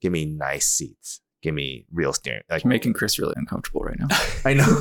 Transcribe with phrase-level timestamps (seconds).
[0.00, 1.20] Give me nice seats.
[1.42, 2.42] Give me real steering.
[2.50, 4.08] Like You're making Chris really uncomfortable right now.
[4.44, 4.80] I know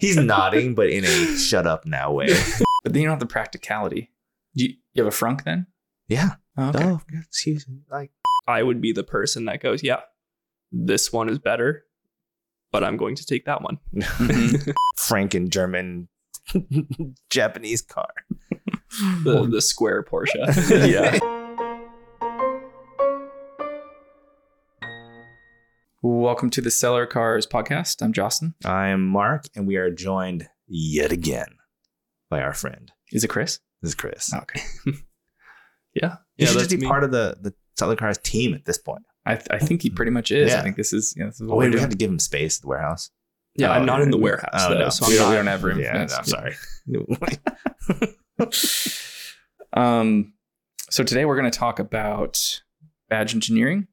[0.00, 2.28] he's nodding, but in a shut up now way.
[2.84, 4.10] But then you don't have the practicality.
[4.54, 5.66] Do you, you have a frunk then?
[6.06, 6.32] Yeah.
[6.58, 6.84] Oh, okay.
[6.84, 7.78] Oh, excuse me.
[7.90, 8.10] Like
[8.46, 10.00] I would be the person that goes, yeah,
[10.70, 11.84] this one is better,
[12.72, 13.78] but I'm going to take that one.
[13.94, 15.34] Mhm.
[15.34, 16.08] and German
[17.30, 18.08] Japanese car.
[19.24, 20.90] the, the square Porsche.
[20.90, 21.18] Yeah.
[26.06, 28.02] Welcome to the Seller Cars podcast.
[28.02, 28.52] I'm Jocelyn.
[28.62, 31.46] I am Mark, and we are joined yet again
[32.28, 32.92] by our friend.
[33.10, 33.58] Is it Chris?
[33.80, 34.30] This is Chris.
[34.34, 34.60] Oh, okay.
[35.94, 36.16] yeah.
[36.36, 36.86] You Yeah, should just be me.
[36.86, 39.00] part of the the Seller Cars team at this point.
[39.24, 40.50] I, I think he pretty much is.
[40.52, 40.60] Yeah.
[40.60, 42.58] I think this is, yeah, this is Oh, wait, we have to give him space
[42.58, 43.08] at the warehouse.
[43.56, 44.88] Yeah, I'm not in the warehouse Oh, though, no.
[44.90, 45.78] so we, don't, we don't have room.
[45.80, 46.54] Yeah, no, I'm sorry.
[49.72, 50.34] Um,
[50.90, 52.60] so today we're going to talk about
[53.08, 53.88] badge engineering,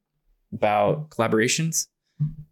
[0.53, 1.87] about collaborations.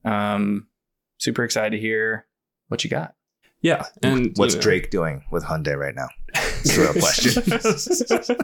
[0.05, 0.67] Um,
[1.17, 2.25] super excited to hear
[2.67, 3.15] what you got.
[3.62, 6.07] Yeah, and What's you know, Drake doing with Hyundai right now?
[6.34, 7.43] It's a real question.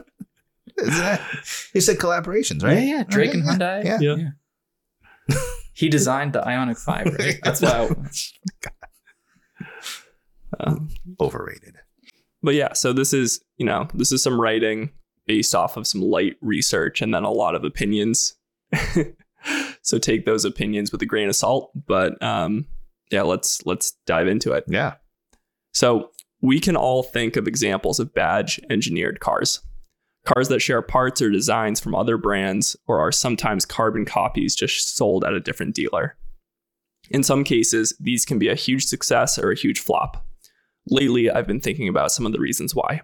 [0.78, 1.22] Isn't?
[1.74, 2.74] You said collaborations, right?
[2.80, 3.04] Yeah, yeah.
[3.08, 4.02] Drake and Okay, Hyundai.
[4.02, 4.18] Yeah.
[5.30, 5.38] Yeah.
[5.74, 7.40] he designed the Ioniq 5, right?
[7.44, 7.90] That's why.
[10.60, 10.90] um,
[11.20, 11.76] Overrated.
[12.44, 14.92] but yeah, so this is you know this is some writing
[15.28, 18.36] based off of some light research and then a lot of opinions.
[19.86, 21.72] So take those opinions with a grain of salt.
[21.86, 22.66] But um,
[23.12, 24.66] yeah, let's let's dive into it.
[24.68, 24.96] Yeah.
[25.74, 26.10] So
[26.42, 29.62] we can all think of examples of badge engineered cars.
[30.26, 34.98] Cars that share parts or designs from other brands or are sometimes carbon copies just
[34.98, 36.18] sold at a different dealer.
[37.12, 40.26] In some cases, these can be a huge success or a huge flop.
[40.88, 43.02] Lately, I've been thinking about some of the reasons why.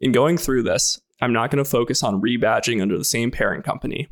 [0.00, 3.64] In going through this, I'm not going to focus on rebadging under the same parent
[3.64, 4.08] company.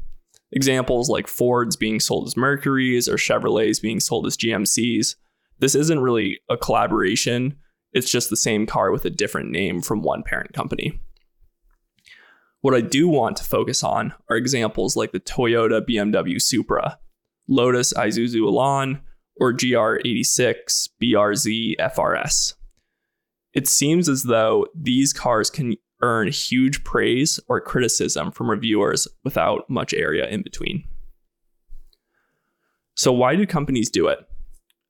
[0.52, 5.16] Examples like Ford's being sold as Mercury's or Chevrolet's being sold as GMC's
[5.60, 7.56] this isn't really a collaboration.
[7.92, 11.00] It's just the same car with a different name from one parent company.
[12.62, 16.98] What I do want to focus on are examples like the Toyota BMW Supra,
[17.48, 19.00] Lotus Isuzu Elan,
[19.38, 22.54] or GR86 BRZ FRS.
[23.54, 29.68] It seems as though these cars can earn huge praise or criticism from reviewers without
[29.68, 30.84] much area in between.
[32.96, 34.18] So, why do companies do it?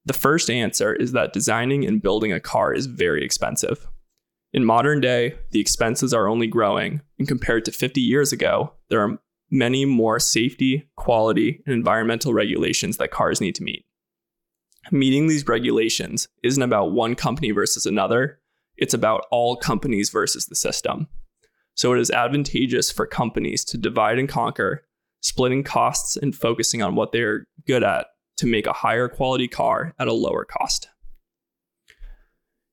[0.05, 3.87] The first answer is that designing and building a car is very expensive.
[4.53, 9.01] In modern day, the expenses are only growing, and compared to 50 years ago, there
[9.01, 9.21] are
[9.51, 13.85] many more safety, quality, and environmental regulations that cars need to meet.
[14.91, 18.40] Meeting these regulations isn't about one company versus another,
[18.81, 21.07] it's about all companies versus the system.
[21.75, 24.85] So it is advantageous for companies to divide and conquer,
[25.21, 28.07] splitting costs and focusing on what they're good at
[28.39, 30.89] to make a higher quality car at a lower cost.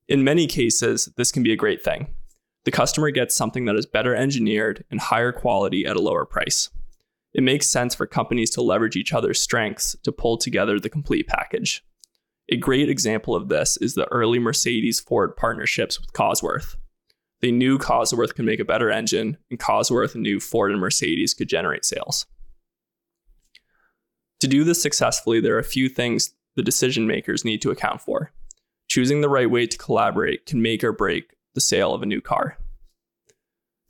[0.08, 2.08] In many cases, this can be a great thing.
[2.64, 6.70] The customer gets something that is better engineered and higher quality at a lower price.
[7.34, 11.28] It makes sense for companies to leverage each other's strengths to pull together the complete
[11.28, 11.84] package.
[12.50, 16.76] A great example of this is the early Mercedes Ford partnerships with Cosworth.
[17.40, 21.48] They knew Cosworth could make a better engine, and Cosworth knew Ford and Mercedes could
[21.48, 22.24] generate sales.
[24.40, 28.00] To do this successfully, there are a few things the decision makers need to account
[28.00, 28.32] for.
[28.88, 32.22] Choosing the right way to collaborate can make or break the sale of a new
[32.22, 32.56] car.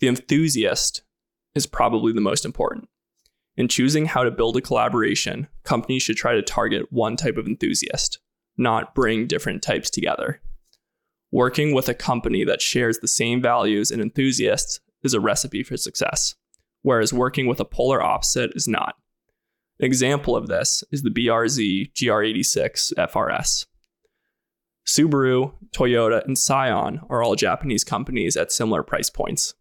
[0.01, 1.03] The enthusiast
[1.55, 2.89] is probably the most important.
[3.57, 7.47] In choosing how to build a collaboration, companies should try to target one type of
[7.47, 8.19] enthusiast,
[8.59, 10.41] not bring different types together.
[11.31, 15.77] Working with a company that shares the same values and enthusiasts is a recipe for
[15.77, 16.35] success,
[16.83, 18.97] whereas working with a polar opposite is not.
[19.79, 23.67] An example of this is the BRZ GR86 FRS.
[24.87, 29.55] Subaru, Toyota, and Scion are all Japanese companies at similar price points.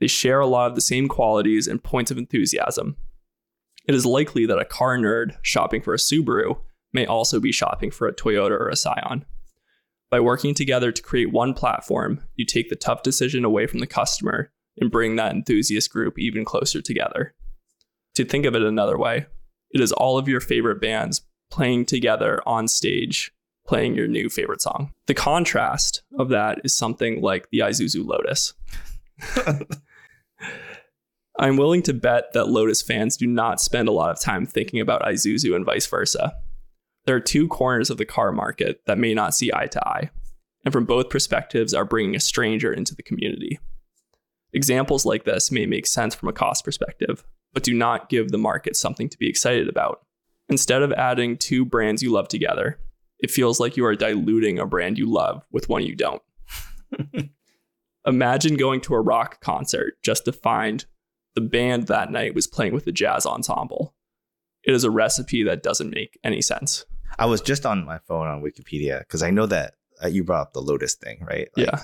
[0.00, 2.96] They share a lot of the same qualities and points of enthusiasm.
[3.88, 6.58] It is likely that a car nerd shopping for a Subaru
[6.96, 9.24] may also be shopping for a Toyota or a Scion.
[10.10, 13.86] By working together to create one platform, you take the tough decision away from the
[13.86, 17.34] customer and bring that enthusiast group even closer together.
[18.14, 19.26] To think of it another way,
[19.70, 23.30] it is all of your favorite bands playing together on stage,
[23.66, 24.92] playing your new favorite song.
[25.06, 28.54] The contrast of that is something like the Isuzu Lotus.
[31.38, 34.80] I'm willing to bet that Lotus fans do not spend a lot of time thinking
[34.80, 36.32] about Isuzu and vice versa.
[37.06, 40.10] There are two corners of the car market that may not see eye to eye,
[40.64, 43.60] and from both perspectives are bringing a stranger into the community.
[44.52, 48.38] Examples like this may make sense from a cost perspective, but do not give the
[48.38, 50.00] market something to be excited about.
[50.48, 52.78] Instead of adding two brands you love together,
[53.20, 56.22] it feels like you are diluting a brand you love with one you don't.
[58.06, 60.86] Imagine going to a rock concert just to find
[61.34, 63.94] the band that night was playing with a jazz ensemble.
[64.64, 66.84] It is a recipe that doesn't make any sense.
[67.18, 69.74] I was just on my phone on Wikipedia because I know that
[70.04, 71.48] uh, you brought up the Lotus thing, right?
[71.56, 71.80] Like, yeah.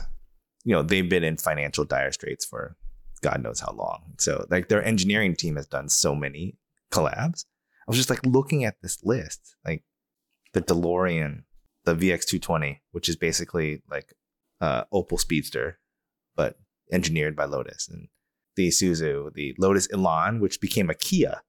[0.64, 2.76] You know, they've been in financial dire straits for
[3.22, 4.14] God knows how long.
[4.18, 6.56] So, like, their engineering team has done so many
[6.92, 7.44] collabs.
[7.86, 9.82] I was just like looking at this list, like
[10.52, 11.42] the DeLorean,
[11.84, 14.12] the VX220, which is basically like
[14.60, 15.78] uh, Opel Speedster,
[16.36, 16.58] but
[16.92, 18.06] engineered by Lotus, and
[18.54, 21.40] the Isuzu, the Lotus Elan, which became a Kia.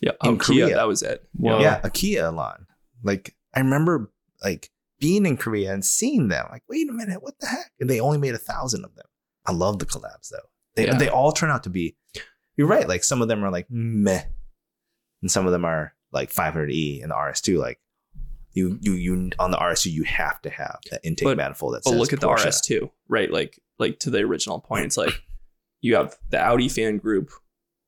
[0.00, 0.12] Yeah.
[0.22, 0.74] In Oh, Kia, Korea.
[0.76, 1.28] that was it.
[1.34, 1.60] Whoa.
[1.60, 2.66] Yeah, a Kia Elan.
[3.04, 4.10] Like I remember
[4.42, 6.46] like being in Korea and seeing them.
[6.50, 7.70] Like, wait a minute, what the heck?
[7.78, 9.06] And they only made a thousand of them.
[9.46, 10.48] I love the collabs though.
[10.74, 10.98] They Yeah.
[10.98, 11.96] they all turn out to be.
[12.56, 12.88] You're right.
[12.88, 14.22] Like some of them are like meh,
[15.22, 17.58] and some of them are like 500e and the RS2.
[17.58, 17.80] Like
[18.52, 21.82] you you you on the RS2 you have to have that intake But- manifold that
[21.84, 23.30] But look at the RS2, right?
[23.30, 25.20] Like like to the original point, it's like
[25.80, 27.30] you have the Audi fan group,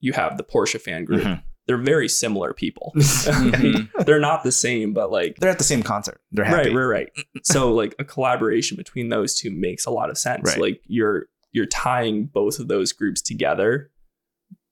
[0.00, 1.22] you have the Porsche fan group.
[1.22, 1.42] Mhm.
[1.66, 2.92] They're very similar people.
[2.96, 3.90] Mhm.
[4.06, 6.20] They're not the same, but like They're at the same concert.
[6.32, 6.68] They're happy.
[6.74, 7.26] right, right, right.
[7.44, 10.44] so like a collaboration between those two makes a lot of sense.
[10.50, 10.60] Right.
[10.60, 13.90] Like you're you're tying both of those groups together,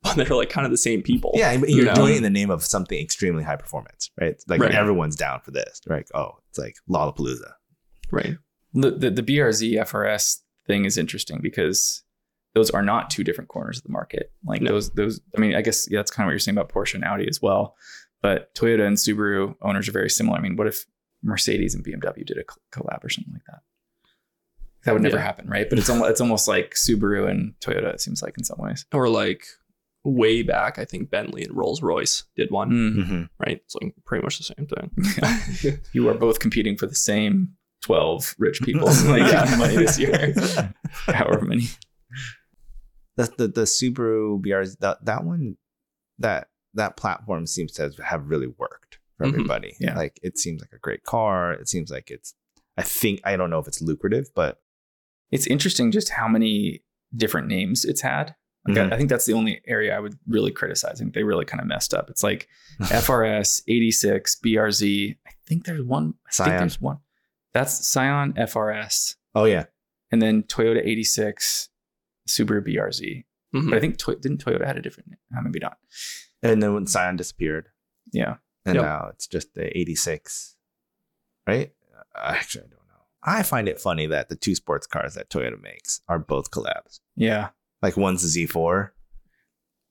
[0.02, 1.32] but they're like kind of the same people.
[1.34, 1.94] Yeah, and You you're know?
[1.94, 4.40] doing it in the name of something extremely high performance, right?
[4.46, 4.72] Like Right.
[4.74, 6.06] everyone's down for this, right?
[6.14, 7.52] Oh, it's like Lollapalooza.
[8.12, 8.36] right.
[8.72, 12.03] the, the the BRZ FRS thing is interesting because
[12.54, 14.32] those are not two different corners of the market.
[14.44, 14.72] Like No.
[14.72, 16.94] those those I mean, I guess yeah, that's kind of what you're saying about Porsche
[16.94, 17.76] and Audi as well.
[18.22, 20.38] But Toyota and Subaru owners are very similar.
[20.38, 20.86] I mean, what if
[21.22, 22.44] Mercedes and BMW did a
[22.76, 23.60] collab or something like that?
[24.84, 25.22] That would never Yeah.
[25.22, 25.68] happen, right?
[25.68, 27.92] But it's almost it's almost like Subaru and Toyota.
[27.94, 28.86] It seems like in some ways.
[28.92, 29.46] Or like
[30.04, 32.70] way back, I think Bentley and Rolls Royce did one.
[32.70, 32.96] Mm.
[32.96, 33.22] Mm-hmm.
[33.38, 33.62] Right.
[33.64, 35.78] It's like pretty much the same thing.
[35.94, 40.34] You are both competing for the same twelve rich people like got money this year,
[41.06, 41.64] however many.
[43.16, 45.56] The, the the Subaru BRZ that that one
[46.18, 49.28] that that platform seems to have really worked for Mhm.
[49.34, 49.76] everybody.
[49.78, 49.96] Yeah.
[49.96, 51.52] Like it seems like a great car.
[51.52, 52.34] It seems like it's
[52.76, 54.60] I think I don't know if it's lucrative, but
[55.30, 56.82] it's interesting just how many
[57.16, 58.34] different names it's had.
[58.66, 58.92] Like, Mhm.
[58.92, 60.96] I, I think that's the only area I would really criticize.
[60.96, 62.10] I think they really kind of messed up.
[62.10, 62.48] It's like
[62.80, 65.16] FRS, 86, BRZ.
[65.26, 66.14] I think there's one.
[66.26, 66.58] I think Scion.
[66.58, 66.98] there's one.
[67.52, 69.66] That's Scion, FRS, oh yeah.
[70.10, 71.68] and then Toyota 86,
[72.28, 73.24] Subaru BRZ.
[73.54, 73.70] Mhm.
[73.70, 75.18] But I think Toy- didn't Toyota had a different name?
[75.36, 75.78] Uh, maybe not.
[76.42, 77.68] And then when Scion disappeared,
[78.12, 78.36] Yeah.
[78.64, 78.84] and Yep.
[78.84, 80.56] now it's just the 86,
[81.46, 81.72] right?
[81.96, 83.04] Uh, Actually, I don't know.
[83.22, 87.00] I find it funny that the two sports cars that Toyota makes are both collabs.
[87.16, 87.50] Yeah.
[87.82, 88.90] Like one's a Z4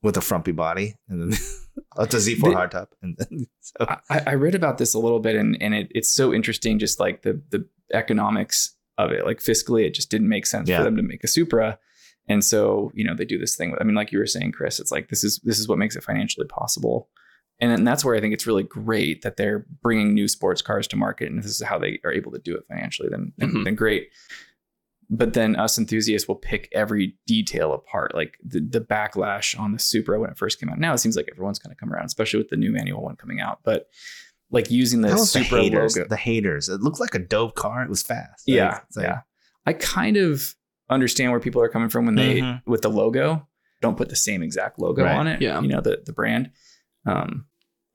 [0.01, 1.29] with a frumpy body, and then
[1.99, 3.75] it's a Z4 The- hardtop, and then so
[4.09, 6.99] I, I read about this a little bit and, and it, it's so interesting just
[6.99, 10.79] like the the economics of it like fiscally it just didn't make sense Yeah.
[10.79, 11.79] for them to make a supra
[12.27, 14.51] and so you know they do this thing with, i mean like you were saying
[14.51, 17.09] chris it's like this is this is what makes it financially possible
[17.59, 20.87] and then that's where i think it's really great that they're bringing new sports cars
[20.87, 23.49] to market and this is how they are able to do it financially then then,
[23.51, 23.63] Mhm.
[23.65, 24.09] then great
[25.09, 29.79] but then us enthusiasts will pick every detail apart like the, the backlash on the
[29.79, 32.05] supra when it first came out now it seems like everyone's going to come around
[32.05, 33.89] especially with the new manual one coming out but
[34.49, 35.97] like using the that was the supra haters.
[35.97, 36.69] logo The haters.
[36.69, 37.81] It looked like a dope car.
[37.81, 38.47] It was fast.
[38.47, 39.21] Like, yeah it's like- yeah
[39.65, 40.55] i kind of
[40.93, 42.61] understand where people are coming from when they Mhm.
[42.65, 43.47] with the logo
[43.81, 45.15] don't put the same exact logo Right.
[45.17, 45.59] on it Yeah.
[45.61, 46.51] you know the the brand
[47.05, 47.45] um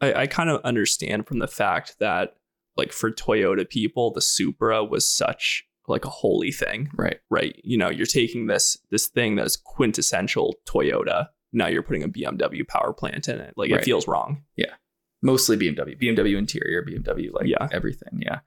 [0.01, 2.35] I, I kind of understand from the fact that
[2.77, 7.59] like for Toyota people, the Supra was such like a holy thing, right right?
[7.65, 11.29] You know, you're taking this this thing that is quintessential Toyota.
[11.53, 13.55] Now you're putting a BMW power plant in it.
[13.57, 13.81] Like Right.
[13.81, 14.45] it feels wrong.
[14.57, 14.75] Yeah.
[15.23, 17.67] Mostly bmw bmw interior bmw like Yeah.
[17.73, 18.41] everything yeah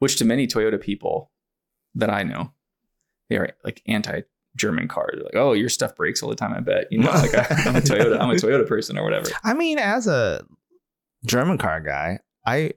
[0.00, 1.32] which to many toyota people
[1.94, 2.52] that i know
[3.30, 4.20] they are like anti
[4.56, 7.10] german cars They're like oh your stuff breaks all the time i bet you know
[7.24, 10.44] like I, i'm a toyota i'm a toyota person or whatever I mean, as a
[11.26, 12.72] German car guy, I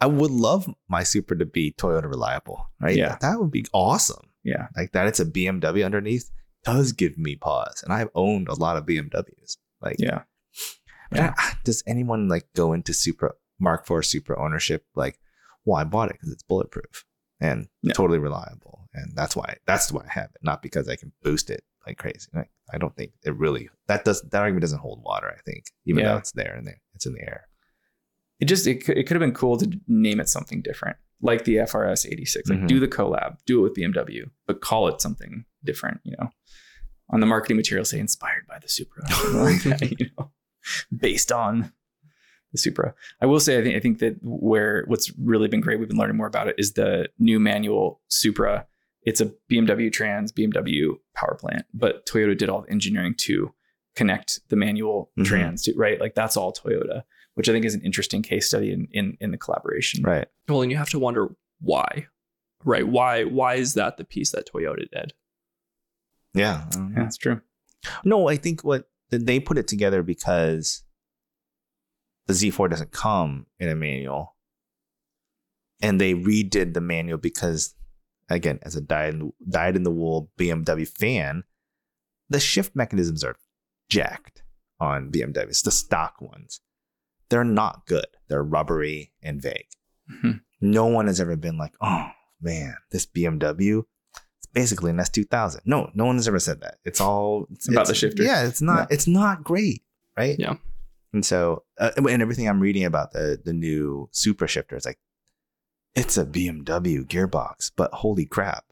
[0.00, 2.96] I would love my Supra to be Toyota reliable, right?
[2.96, 3.16] Yeah.
[3.20, 4.30] that would be awesome.
[4.44, 6.30] yeah Like that, it's a BMW underneath
[6.64, 9.56] does give me pause, and I've owned a lot of BMWs.
[9.80, 15.18] Like, yeah I- does anyone like go into Supra Mark IV Supra ownership like,
[15.64, 17.04] well, I bought it because it's bulletproof
[17.40, 17.92] and No.
[17.94, 21.50] totally reliable, and that's why that's why I have it, not because I can boost
[21.50, 22.28] it like crazy.
[22.34, 25.28] Like, I don't think it really that does that argument doesn't hold water.
[25.36, 26.12] I think even Yeah.
[26.12, 27.44] though it's there and there, it's in the air.
[28.40, 31.42] it just it, could- it could have been cool to name it something different like
[31.44, 32.68] the frs 86 like Mhm.
[32.68, 36.30] do the collab do it with bmw but call it something different you know
[37.10, 39.02] on the marketing material say inspired by the Supra,
[39.32, 40.30] like that, you know,
[40.96, 41.72] based on
[42.52, 42.94] the Supra.
[43.20, 45.98] I will say, I think I think that where what's really been great, we've been
[45.98, 48.66] learning more about it, is the new manual Supra.
[49.02, 53.52] It's a BMW Trans BMW power plant, but Toyota did all the engineering to
[53.96, 55.24] connect the manual Mhm.
[55.24, 56.00] Trans to right.
[56.00, 57.02] Like that's all Toyota,
[57.34, 60.02] which I think is an interesting case study in in, in the collaboration.
[60.02, 60.26] Right.
[60.48, 61.28] Well, and you have to wonder
[61.60, 62.06] why,
[62.64, 62.86] right?
[62.86, 65.12] Why why is that the piece that Toyota did?
[66.34, 66.64] Yeah.
[66.66, 66.96] I don't know.
[66.96, 67.40] Yeah, that's true.
[68.04, 70.82] No, I think what they put it together because
[72.28, 74.36] the Z4 doesn't come in a manual.
[75.82, 77.74] And they redid the manual because,
[78.28, 81.42] again, as a dyed in, dyed in the wool BMW fan,
[82.28, 83.36] the shift mechanisms are
[83.88, 84.42] jacked
[84.80, 86.60] on BMWs, the stock ones.
[87.30, 88.06] They're not good.
[88.28, 89.68] They're rubbery and vague.
[90.10, 90.40] Mhm.
[90.60, 93.82] No one has ever been like, oh man, this BMW,
[94.38, 95.60] it's basically an S2000.
[95.64, 96.78] No, no one has ever said that.
[96.84, 98.22] It's all it's, About it's- the shifter.
[98.24, 98.90] Yeah, it's not.
[98.90, 99.82] It's not great,
[100.16, 100.36] right?
[100.38, 100.56] Yeah.
[101.12, 104.98] And so, uh, and everything I'm reading about the the new Supra shifter is like,
[105.94, 108.64] it's a BMW gearbox, but holy crap,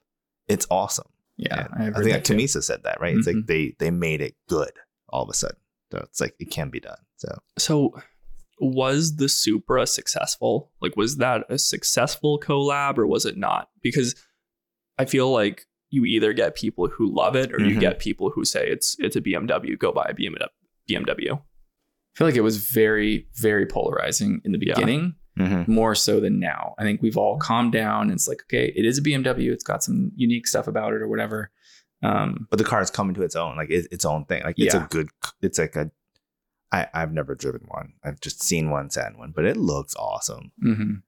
[0.49, 1.09] it's awesome.
[1.39, 2.47] Yeah, I've I think too.
[2.49, 3.17] Said that, right?
[3.17, 3.35] It's Mhm.
[3.37, 4.73] like they they made it good
[5.09, 5.57] all of a sudden.
[5.93, 6.99] So it's like it can be done.
[7.17, 7.93] So So
[8.59, 10.73] was the Supra successful?
[10.81, 13.69] Like was that a successful collab or was it not?
[13.83, 14.15] Because
[14.99, 17.81] I feel like you either get people who love it or you Mhm.
[17.81, 20.49] get people who say it's it's a BMW, go buy a BMW.
[20.89, 21.43] BMW.
[22.17, 24.75] I feel like it was very, very polarizing in the Yeah.
[24.75, 25.15] beginning,
[25.69, 26.75] more so than now.
[26.79, 28.05] I think we've all calmed down.
[28.05, 29.53] And it's like, okay, it is a BMW.
[29.53, 31.51] It's got some unique stuff about it or whatever.
[32.03, 34.43] Um, but the car is coming to its own, like it's its own thing.
[34.45, 34.85] Like it's Yeah.
[34.85, 35.09] a good.
[35.43, 35.91] It's like a.
[36.73, 37.93] I I've never driven one.
[38.03, 40.53] I've just seen one, sat in one, but it looks awesome.
[40.65, 41.03] mhm.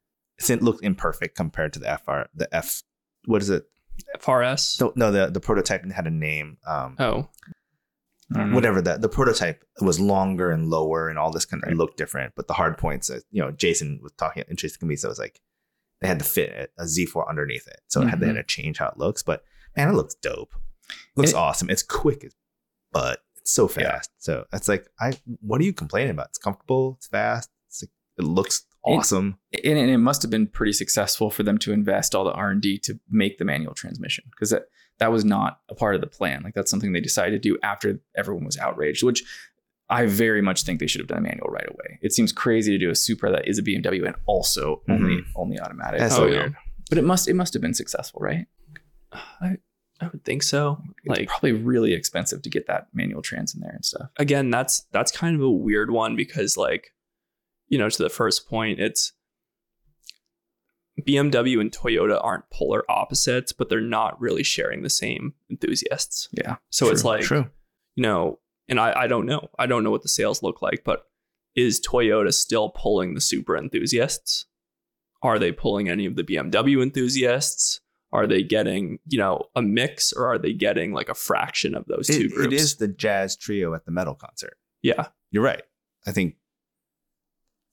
[0.48, 2.82] It looked imperfect compared to the FR, the F.
[3.24, 3.64] What is it?
[4.20, 4.80] FRS.
[4.80, 6.58] No, no the the prototype had a name.
[6.66, 7.28] Um, oh,
[8.32, 11.76] Don't whatever that the prototype was longer and lower and all this kind of Right.
[11.76, 15.08] looked different but the hard points uh, you know jason was talking and jason Cammisa
[15.08, 15.40] was like
[16.02, 17.80] they had to fit a z4 underneath it.
[17.88, 19.44] So it had, they had to change how it looks but
[19.76, 20.52] man it looks dope.
[20.90, 21.70] It looks It- awesome.
[21.70, 22.34] It's quick as
[22.92, 23.92] but it's so Yeah.
[23.92, 24.10] fast.
[24.18, 26.26] So it's like i what are you complaining about?
[26.28, 29.38] It's comfortable it's fast it's like, it looks awesome.
[29.64, 32.78] and, and it must have been pretty successful for them to invest all the r&d
[32.80, 34.64] to make the manual transmission because that,
[34.98, 36.42] that was not a part of the plan.
[36.42, 39.22] Like that's something they decided to do after everyone was outraged which
[39.90, 41.98] i very much think they should have done a manual right away.
[42.02, 44.92] It seems crazy to do a supra that is a bmw and also mm-hmm.
[44.92, 46.00] only only automatic.
[46.00, 46.38] That's so yeah.
[46.38, 46.56] weird.
[46.88, 48.46] But it must it must have been successful right?
[49.12, 49.56] I
[50.00, 50.80] I would think so.
[51.04, 54.10] it's Like probably really expensive to get that manual trans in there and stuff.
[54.16, 56.92] Again, that's that's kind of a weird one because like,
[57.68, 59.12] you know, to the first point, it's
[61.06, 66.28] BMW and Toyota aren't polar opposites, but they're not really sharing the same enthusiasts.
[66.32, 67.46] yeah So it's like true
[67.94, 68.38] you know,
[68.68, 69.48] and I, I don't know.
[69.58, 71.08] I don't know what the sales look like, but
[71.56, 74.46] is Toyota still pulling the Supra enthusiasts?
[75.20, 77.80] Are they pulling any of the BMW enthusiasts?
[78.12, 81.86] Are they getting, you know, a mix or are they getting like a fraction of
[81.86, 82.46] those two it, groups?
[82.46, 85.08] it is the jazz trio at the metal concert Yeah.
[85.32, 85.62] you're right.
[86.06, 86.36] I think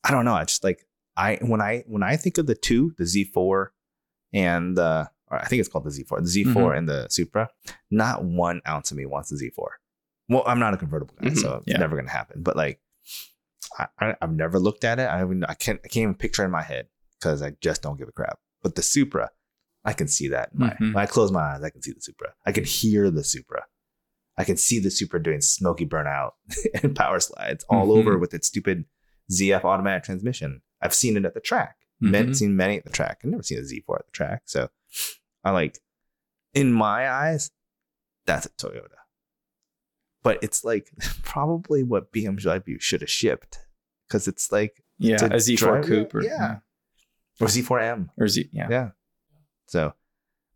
[0.04, 0.34] I don't know.
[0.34, 0.88] I just like
[1.18, 3.68] I when I when I think of the two, the Z4
[4.34, 6.78] and the or I think it's called the Z4, the Z4 Mhm.
[6.78, 7.50] and the Supra,
[7.90, 9.68] not one ounce of me wants the Z4.
[10.30, 11.38] Well, I'm not a convertible guy, Mhm.
[11.38, 11.78] so it's Yeah.
[11.78, 12.44] never gonna happen.
[12.44, 12.80] But like
[14.00, 15.04] I, I've never looked at it.
[15.04, 16.88] I even I can't I can't even picture it in my head
[17.20, 18.40] because I just don't give a crap.
[18.62, 19.32] But the Supra,
[19.84, 20.54] I can see that.
[20.56, 20.94] My, Mhm.
[20.94, 22.34] When I close my eyes, I can see the Supra.
[22.46, 23.66] I can hear the Supra.
[24.38, 26.32] I can see the Supra doing smoky burnout
[26.84, 27.98] and power slides all Mhm.
[28.00, 28.86] over with its stupid
[29.32, 30.62] ZF automatic transmission.
[30.86, 31.78] I've seen it at the track.
[32.00, 32.36] Men, Mhm.
[32.36, 33.22] seen many at the track.
[33.24, 34.42] I've never seen a Z4 at the track.
[34.46, 34.70] So
[35.44, 35.80] I like,
[36.54, 37.52] in my eyes,
[38.26, 38.98] that's a Toyota.
[40.24, 40.92] But it's like
[41.24, 43.60] probably what BMW should have shipped
[44.08, 46.60] because it's like yeah a z4 drive- coupe or yeah.
[47.42, 48.10] or Z4M.
[48.18, 48.90] or z yeah Yeah.
[49.68, 49.94] So,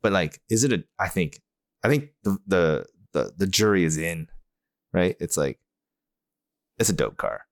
[0.01, 0.83] but like, is it a?
[0.99, 1.41] I think,
[1.83, 4.27] I think the the the the jury is in,
[4.93, 5.15] right?
[5.19, 5.59] It's like,
[6.77, 7.45] it's a dope car.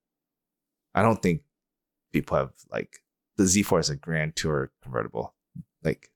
[0.96, 1.42] I don't think
[2.18, 2.98] people have like
[3.38, 5.36] the Z4 is a Grand Tour convertible.
[5.84, 6.10] Like,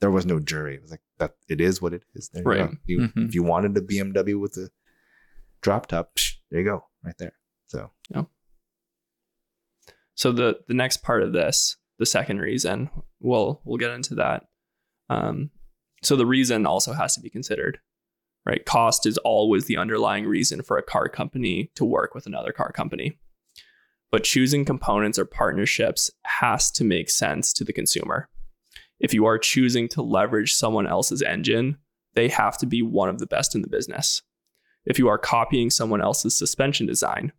[0.00, 0.74] there was no jury.
[0.74, 1.34] It was like that.
[1.48, 2.28] It is what it is.
[2.30, 2.70] There you Right.
[2.84, 3.28] You, Mhm.
[3.28, 4.70] If you wanted a BMW with a
[5.60, 7.34] drop top, psh, there you go, right there.
[7.68, 8.24] So, yeah.
[10.14, 12.90] So the the next part of this, the second reason,
[13.20, 14.48] we'll we'll get into that.
[15.08, 15.50] Um,
[16.02, 17.78] so the reason also has to be considered,
[18.44, 18.64] right?
[18.64, 22.72] Cost is always the underlying reason for a car company to work with another car
[22.72, 23.18] company.
[24.10, 28.28] But choosing components or partnerships has to make sense to the consumer.
[29.00, 31.76] If you are choosing to leverage someone else's engine,
[32.14, 34.22] they have to be one of the best in the business.
[34.86, 37.30] if you are copying someone else's suspension design,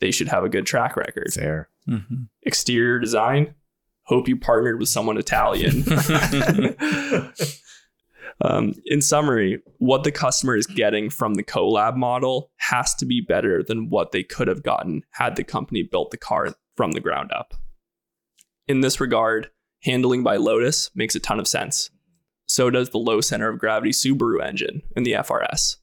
[0.00, 1.32] they should have a good track record.
[1.32, 1.70] Fair.
[1.88, 2.24] Mm-hmm.
[2.42, 3.54] Exterior design,
[4.02, 5.84] hope you partnered with someone Italian.
[8.40, 13.20] um, in summary, what the customer is getting from the collab model has to be
[13.20, 17.00] better than what they could have gotten had the company built the car from the
[17.00, 17.54] ground up.
[18.68, 19.50] In this regard,
[19.82, 21.90] handling by Lotus makes a ton of sense.
[22.46, 25.76] So does the low center of gravity Subaru engine in the FRS.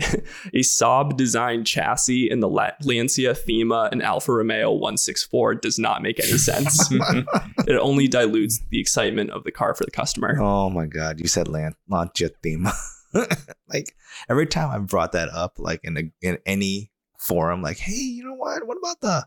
[0.00, 6.18] A Saab designed chassis in the Lancia Thema and Alfa Romeo 164 does not make
[6.18, 6.90] any sense.
[7.66, 10.36] it only dilutes the excitement of the car for the customer.
[10.40, 12.72] Oh my god, you said Lan- Lancia Thema.
[13.68, 13.94] like
[14.28, 18.24] every time I've brought that up, like in a, in any forum, like, hey, you
[18.24, 18.66] know what?
[18.66, 19.26] What about the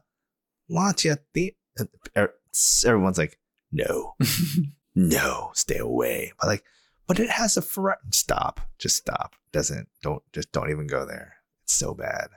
[0.69, 1.53] Lancia Thema?
[2.17, 2.33] Er,
[2.86, 3.39] everyone's like,
[3.71, 4.15] no,
[4.95, 6.33] no, stay away.
[6.39, 6.63] But like,
[7.08, 8.14] but it has a front.
[8.14, 9.36] Stop, just stop.
[9.52, 11.36] Doesn't don't just don't even go there.
[11.64, 12.28] It's so bad.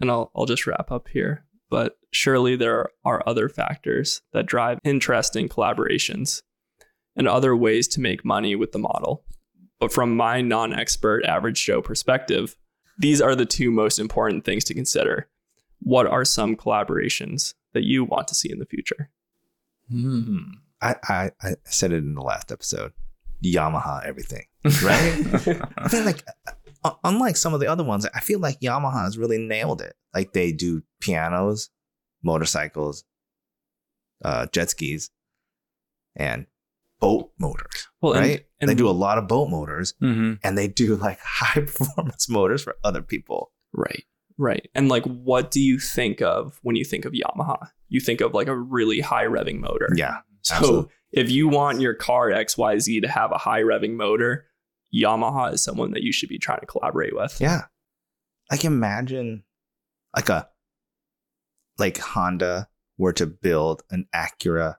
[0.00, 1.44] And I'll I'll just wrap up here.
[1.70, 6.42] But surely there are other factors that drive interesting collaborations
[7.16, 9.24] and other ways to make money with the model.
[9.80, 12.56] But from my non expert average Joe perspective,
[12.98, 15.28] these are the two most important things to consider.
[15.80, 19.10] What are some collaborations that you want to see in the future?
[19.90, 20.38] Hmm.
[20.80, 22.92] I, I, I said it in the last episode.
[23.44, 24.44] Yamaha everything,
[24.82, 25.60] right?
[25.78, 26.24] I feel like,
[26.84, 29.94] uh, unlike some of the other ones, I feel like Yamaha has really nailed it.
[30.14, 31.70] Like they do pianos,
[32.22, 33.04] motorcycles,
[34.24, 35.10] uh, jet skis,
[36.16, 36.46] and
[37.00, 37.88] boat motors.
[38.00, 38.46] Well, and- right?
[38.60, 40.34] and- they do a lot of boat motors, Mm-hmm.
[40.42, 43.52] and they do like high performance motors for other people.
[43.72, 44.04] Right.
[44.38, 44.68] Right.
[44.74, 47.68] And like, what do you think of when you think of Yamaha?
[47.88, 49.88] You think of like a really high revving motor.
[49.94, 50.90] Yeah, So absolutely.
[51.16, 54.46] If you want your car XYZ to have a high revving motor,
[54.94, 57.40] Yamaha is someone that you should be trying to collaborate with.
[57.40, 57.62] Yeah.
[58.50, 59.44] Like imagine
[60.14, 60.48] like a
[61.78, 62.68] like Honda
[62.98, 64.76] were to build an Acura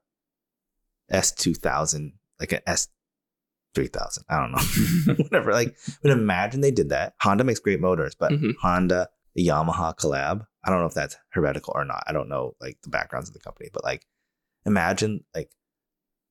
[1.11, 4.19] S2000, like an S3000.
[4.29, 5.13] I don't know.
[5.23, 5.51] Whatever.
[5.51, 7.13] Like, but imagine they did that.
[7.21, 8.53] Honda makes great motors, but Mhm.
[8.61, 12.03] Honda, the Yamaha collab, I don't know if that's heretical or not.
[12.07, 14.05] I don't know like the backgrounds of the company, but like
[14.65, 15.51] imagine like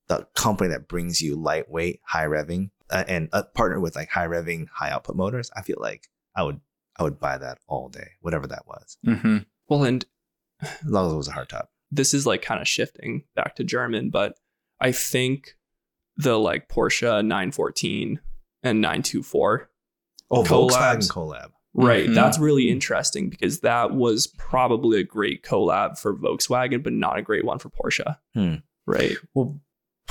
[0.08, 4.26] the company that brings you lightweight, high revving, uh, and a partner with like high
[4.26, 5.50] revving, high output motors.
[5.56, 6.60] I feel like I would
[6.96, 9.38] I would buy that all day, whatever that was, Mm-hmm.
[9.68, 10.04] Well, and
[10.62, 11.66] as long as it was a hardtop.
[11.90, 14.34] this is like kind of shifting back to German, but
[14.80, 15.56] I think
[16.16, 18.20] the like Porsche 914
[18.62, 19.70] and 924
[20.30, 20.70] Oh, Collabs.
[20.70, 21.48] Volkswagen collab.
[21.74, 22.08] Right.
[22.08, 22.14] Mhm.
[22.14, 27.22] That's really interesting because that was probably a great collab for Volkswagen, but not a
[27.22, 28.16] great one for Porsche.
[28.34, 28.54] Hmm.
[28.86, 29.16] Right.
[29.34, 29.60] Well,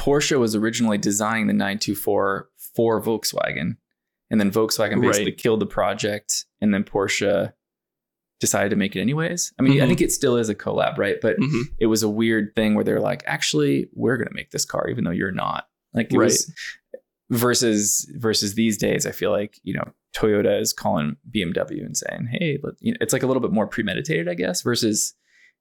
[0.03, 3.77] Porsche was originally designing the 924 for Volkswagen,
[4.29, 5.37] and then Volkswagen basically Right.
[5.37, 7.53] killed the project, and then Porsche
[8.41, 9.53] decided to make it anyways.
[9.57, 9.87] I mean, I Mhm.
[9.87, 11.15] think it still is a collab, right?
[11.21, 11.61] But Mhm.
[11.79, 14.89] it was a weird thing where they're like, actually, we're going to make this car,
[14.89, 15.69] even though you're not.
[15.93, 16.51] Like, it was
[17.29, 19.05] versus versus these days.
[19.05, 22.97] I feel like you know Toyota is calling BMW and saying, hey, let, you know,
[22.99, 24.61] it's like a little bit more premeditated, I guess.
[24.61, 25.13] Versus,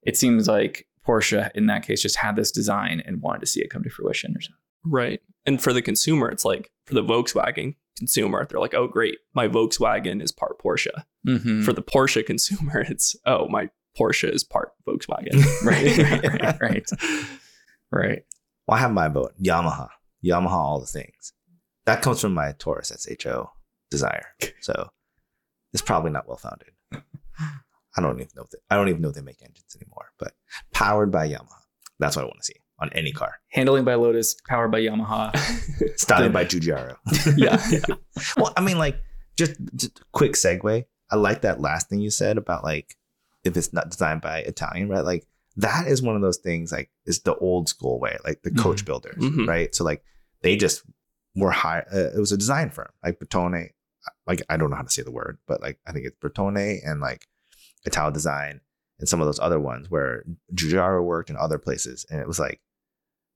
[0.03, 3.61] it seems like Porsche in that case just had this design and wanted to see
[3.61, 4.59] it come to fruition or something.
[4.85, 5.21] Right.
[5.47, 9.19] And for the consumer, it's like for the Volkswagen consumer, they're like, oh, great.
[9.35, 10.91] My Volkswagen is part Porsche.
[11.27, 11.63] Mm-hmm.
[11.63, 15.35] For the Porsche consumer, it's, oh, my Porsche is part Volkswagen.
[15.65, 16.91] right, right, right, right,
[17.91, 18.23] right.
[18.67, 19.89] Well, I have my boat, Yamaha.
[20.25, 21.33] Yamaha, all the things.
[21.85, 23.51] That comes from my Taurus SHO
[23.91, 24.27] desire.
[24.61, 24.91] So
[25.73, 26.69] it's probably not well founded.
[27.97, 28.43] I don't even know.
[28.43, 30.07] If they, I don't even know if they make engines anymore.
[30.19, 30.33] But
[30.73, 31.61] powered by Yamaha.
[31.99, 33.35] That's what I want to see on any car.
[33.51, 35.37] Handling by Lotus, powered by Yamaha.
[35.99, 36.97] Styling by Giugiaro.
[37.37, 37.65] yeah.
[38.37, 38.97] well, I mean, like,
[39.37, 40.85] just, just quick segue.
[41.11, 42.97] I like that last thing you said about like
[43.45, 45.05] if it's not designed by Italian, right?
[45.05, 45.27] Like
[45.57, 46.73] that is one of those things.
[46.73, 49.47] Like is the old school way, like the coach builders, Mhm.
[49.47, 49.75] right?
[49.75, 50.03] So like
[50.43, 50.83] they just
[51.37, 51.81] were high.
[51.93, 53.69] Uh, it was a design firm, like Bertone.
[54.27, 56.79] Like I don't know how to say the word, but like I think it's Bertone
[56.85, 57.27] and like
[57.87, 58.61] Ital Design
[58.99, 62.39] and some of those other ones where Giugiaro worked in other places, and it was
[62.39, 62.61] like,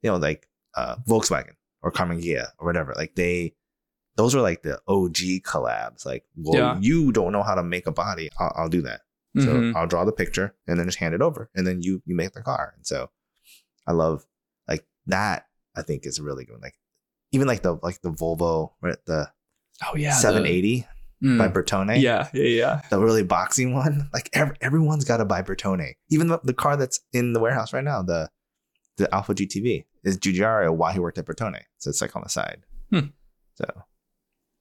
[0.02, 2.92] you know, like uh, Volkswagen or Karmann Ghia or whatever.
[2.96, 3.54] Like they
[4.16, 6.06] those were like the OG collabs.
[6.06, 6.78] Like, well, Yeah.
[6.80, 8.30] you don't know how to make a body.
[8.38, 9.02] I'll, I'll do that.
[9.38, 9.76] So Mhm.
[9.76, 12.32] I'll draw the picture and then just hand it over, and then you you make
[12.32, 12.72] the car.
[12.76, 13.10] And so
[13.86, 14.24] I love
[14.68, 15.46] like that.
[15.76, 16.62] I think is really good.
[16.62, 16.74] Like
[17.32, 18.96] even like the like the Volvo, right?
[19.06, 19.30] The
[19.84, 20.12] Oh, yeah.
[20.14, 20.86] 780
[21.22, 21.38] Mm.
[21.38, 22.00] by Bertone.
[22.00, 22.28] Yeah.
[22.34, 22.42] Yeah.
[22.44, 22.80] Yeah.
[22.90, 24.10] The really boxy one.
[24.12, 25.94] Like ev- everyone's got to buy Bertone.
[26.10, 28.28] Even the, the car that's in the warehouse right now, the
[28.98, 31.60] the Alfa GTV, is Giugiaro while he worked at Bertone.
[31.78, 32.64] So it's like on the side.
[32.90, 33.06] Hmm.
[33.56, 33.66] So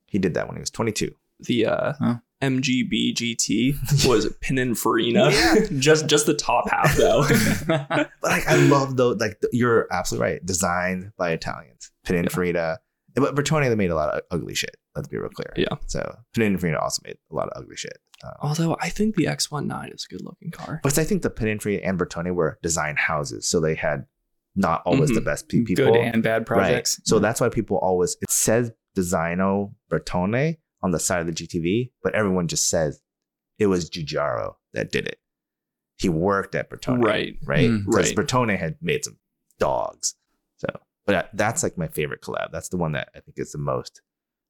[0.06, 1.14] he did that when he was 22.
[1.40, 2.14] The, uh, Huh.
[2.42, 5.30] MGB GT was Pininfarina.
[5.32, 5.78] Yeah.
[5.78, 7.24] just just the top half though.
[7.66, 10.44] But like I love though, like you're absolutely right.
[10.46, 12.76] Designed by Italians, Pininfarina.
[13.16, 14.76] But Bertone, they made a lot of ugly shit.
[14.94, 15.52] Let's be real clear.
[15.56, 15.76] Yeah.
[15.86, 17.98] So Pininfarina also made a lot of ugly shit.
[18.24, 20.80] Um, Although I think the X19 is a good looking car.
[20.82, 24.06] but I think the Pininfarina and Bertone were design houses, so they had
[24.54, 25.24] not always the Mhm.
[25.24, 25.92] best pe- people.
[25.92, 26.98] Good and bad projects.
[27.00, 27.06] Right.
[27.08, 31.92] So that's why people always it says Designo Bertone on the side of the GTV,
[32.02, 33.00] but everyone just says
[33.58, 35.18] it was Giugiaro that did it.
[35.98, 37.02] He worked at Bertone.
[37.04, 37.36] Right.
[37.44, 37.68] Right.
[37.70, 37.86] Mm.
[37.86, 38.16] Because Right.
[38.26, 39.18] Bertone had made some
[39.58, 40.14] dogs.
[41.06, 42.50] But that's like my favorite collab.
[42.52, 44.02] That's the one that I think is the most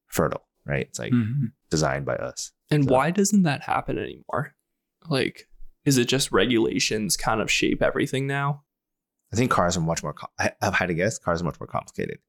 [0.07, 0.43] fertile.
[0.65, 0.87] Right.
[0.87, 1.51] It's like Mhm.
[1.69, 2.51] designed by us.
[2.69, 4.55] And So- why doesn't that happen anymore?
[5.07, 5.47] Like,
[5.85, 8.63] is it just regulations kind of shape everything now?
[9.31, 10.13] I think cars are much more.
[10.13, 12.19] Com- I, I've had to guess cars are much more complicated.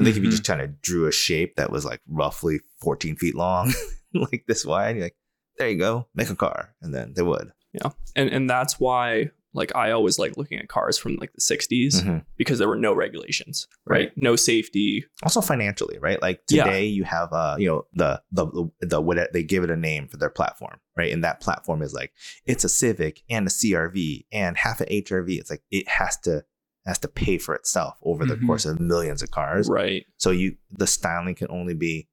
[0.00, 0.32] I think if you Mhm.
[0.32, 3.72] just kind of drew a shape that was like roughly 14 feet long,
[4.14, 5.16] like this wide, you're like,
[5.58, 7.52] there you go, make a car, and then they would.
[7.72, 7.90] Yeah.
[8.16, 12.02] And and that's why like I always like looking at cars from like the 60s
[12.02, 12.24] Mhm.
[12.36, 13.98] because there were no regulations, right?
[14.08, 14.12] Right.
[14.16, 15.04] No safety.
[15.22, 16.20] Also financially, right?
[16.20, 16.64] Like Yeah.
[16.64, 19.76] today, you have uh, you know, the the the, the what they give it a
[19.76, 21.12] name for their platform, right?
[21.12, 22.12] And that platform is like
[22.44, 25.38] it's a Civic and a CRV and half an HRV.
[25.38, 26.44] It's like it has to
[26.86, 28.46] has to pay for itself over the Mhm.
[28.46, 29.68] course of millions of cars.
[29.68, 30.04] Right.
[30.18, 32.08] So you the styling can only be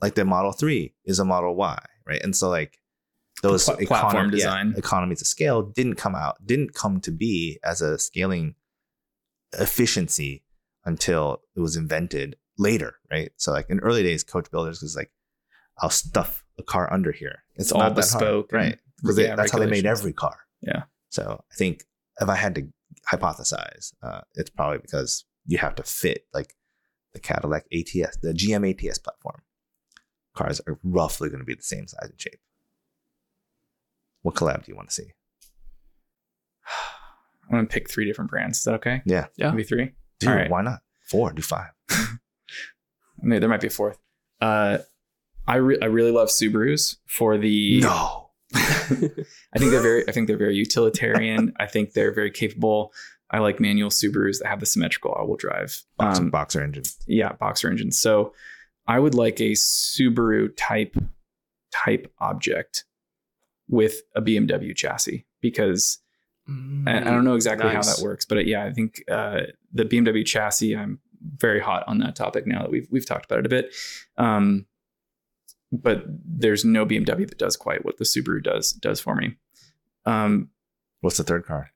[0.00, 2.22] like the Model 3 is a Model Y, right?
[2.22, 2.78] And so like
[3.42, 7.58] those Pla- platform econom- yeah, economies of scale didn't come out, didn't come to be
[7.64, 8.54] as a scaling
[9.58, 10.44] efficiency
[10.84, 13.30] until it was invented later, right?
[13.36, 15.10] So like in early days, coach builders was like,
[15.78, 17.42] I'll stuff a car under here.
[17.56, 18.78] It's, all not that hard, bespoke right?
[19.00, 20.38] Because yeah, that's how they made every car.
[20.60, 20.82] Yeah.
[21.08, 21.84] So I think
[22.20, 22.68] if I had to
[23.10, 26.54] hypothesize, uh, it's probably because you have to fit like
[27.14, 29.42] the Cadillac ATS, the GM ATS platform.
[30.34, 32.38] Cars are roughly going to be the same size and shape.
[34.22, 35.04] What collab do you want to see?
[37.48, 38.58] I'm gonna pick three different brands.
[38.58, 39.02] Is that okay?
[39.04, 39.26] Yeah.
[39.36, 39.50] Yeah.
[39.50, 39.92] Maybe three.
[40.20, 40.50] Dude, All right.
[40.50, 40.80] why not?
[41.00, 41.70] Four, do five.
[43.22, 43.98] Maybe there might be a fourth.
[44.40, 44.78] Uh,
[45.46, 47.80] I re- I really love Subarus for the.
[47.80, 48.30] No.
[48.54, 48.58] I
[49.58, 50.08] think they're very.
[50.08, 51.52] I think they're very utilitarian.
[51.58, 52.92] I think they're very capable.
[53.30, 55.82] I like manual Subarus that have the symmetrical all-wheel drive.
[55.98, 56.82] Boxer, Um, boxer engine.
[57.06, 57.96] yeah, boxer engines.
[58.00, 58.32] So
[58.88, 60.96] I would like a Subaru type
[61.72, 62.84] type object
[63.70, 65.98] with a BMW chassis because
[66.86, 67.86] I, I don't know exactly Nice.
[67.88, 70.76] how that works, but uh, yeah, I think uh, the BMW chassis.
[70.76, 70.98] I'm
[71.36, 73.74] very hot on that topic now that we've we've talked about it a bit.
[74.18, 74.66] Um,
[75.70, 79.36] but there's no BMW that does quite what the Subaru does does for me.
[80.04, 80.50] Um,
[81.02, 81.70] What's the third car?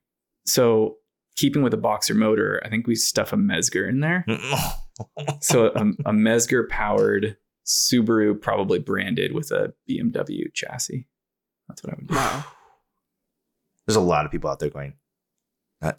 [0.46, 0.96] so
[1.37, 4.26] keeping with a boxer motor, I think we stuff a Mezger in there.
[5.40, 11.09] So a, a Mezger powered Subaru, probably branded with a BMW chassis.
[11.68, 12.14] That's what I would do.
[12.14, 12.44] Wow.
[13.87, 14.94] There's a lot of people out there going,
[15.83, 15.92] uh,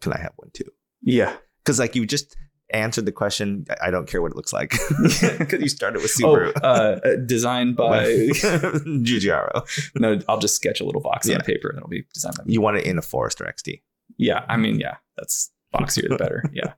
[0.00, 0.70] can I have one too?
[1.02, 1.36] Yeah.
[1.62, 2.36] Because like you just
[2.70, 4.74] answered the question, I- don't care what it looks like.
[5.38, 6.52] Because you started with Oh, Subaru.
[6.62, 8.04] uh, uh, designed by.
[8.04, 9.62] Giugiaro.
[9.94, 11.38] no, I'll just sketch a little box on Yeah.
[11.38, 12.52] the paper and it'll be designed by me.
[12.54, 13.82] You want it in a Forester XT.
[14.16, 16.42] Yeah, I mean, yeah, that's boxier the better.
[16.52, 16.72] Yeah,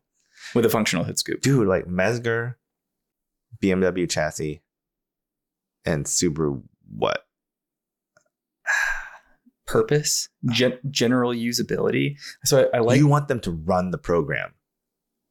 [0.55, 1.41] with a functional hood scoop.
[1.41, 2.57] Dude, like Mezger,
[3.63, 4.61] BMW chassis,
[5.87, 6.63] and Subaru
[6.95, 7.25] what?
[9.67, 12.17] Purpose, gen- general usability.
[12.45, 12.99] So I, I like.
[12.99, 14.53] you want them to run the program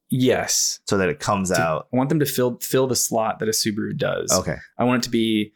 [0.09, 1.87] yes, so that it comes To- out.
[1.93, 4.31] I want them to fill fill the slot that a Subaru does.
[4.31, 4.55] Okay.
[4.77, 5.51] I want it to be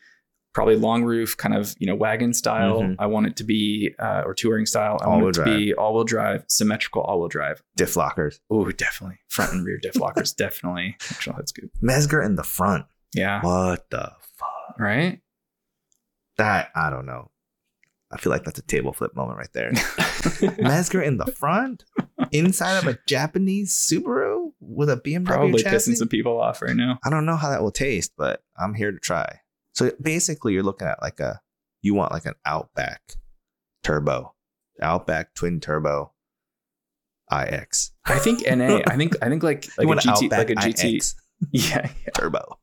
[0.53, 2.81] probably long roof, kind of you know wagon style.
[2.81, 2.95] Mhm.
[2.99, 4.97] I want it to be uh, or touring style.
[5.01, 7.63] I All-wheel want it to be all wheel drive, symmetrical all wheel drive.
[7.77, 8.41] Diff lockers.
[8.49, 10.33] Oh, definitely front and rear diff lockers.
[10.37, 11.71] definitely functional hood scoop.
[11.81, 12.85] Mezger in the front.
[13.15, 13.41] Yeah.
[13.41, 14.77] What the fuck?
[14.77, 15.21] Right.
[16.37, 17.29] That, I don't know.
[18.13, 19.71] I feel like that's a table flip moment right there.
[20.62, 21.84] Mezger in the front,
[22.32, 25.91] inside of a Japanese Subaru with a BMW Probably chassis.
[25.93, 26.99] pissing some people off right now.
[27.04, 29.39] I don't know how that will taste, but I'm here to try.
[29.73, 31.41] So basically, you're looking at like a,
[31.82, 33.02] you want like an Outback
[33.84, 34.36] turbo,
[34.82, 36.13] Outback twin turbo
[37.32, 37.91] IX.
[38.06, 38.82] I think NA.
[38.86, 40.95] I think I think like like a GT like a GT.
[40.95, 41.15] IX
[41.52, 42.12] Yeah, yeah.
[42.13, 42.60] turbo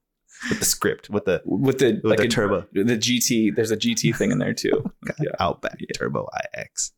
[0.49, 3.55] with the script, with the With the with like the a turbo, the GT.
[3.55, 4.85] There's a GT thing in there too.
[5.21, 5.31] Yeah.
[5.39, 5.87] Outback Yeah.
[5.97, 6.27] turbo
[6.57, 6.93] IX.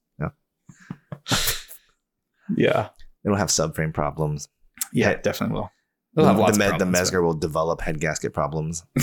[2.56, 2.88] Yeah.
[3.24, 4.48] They don't have subframe problems.
[4.92, 5.06] Yeah.
[5.08, 5.12] Yeah.
[5.14, 5.70] it definitely will.
[6.14, 8.84] The, They'll have the, lots Me- of the Mezger will develop head gasket problems.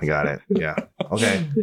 [0.00, 0.40] I got it.
[0.48, 0.76] Yeah.
[1.10, 1.46] Okay.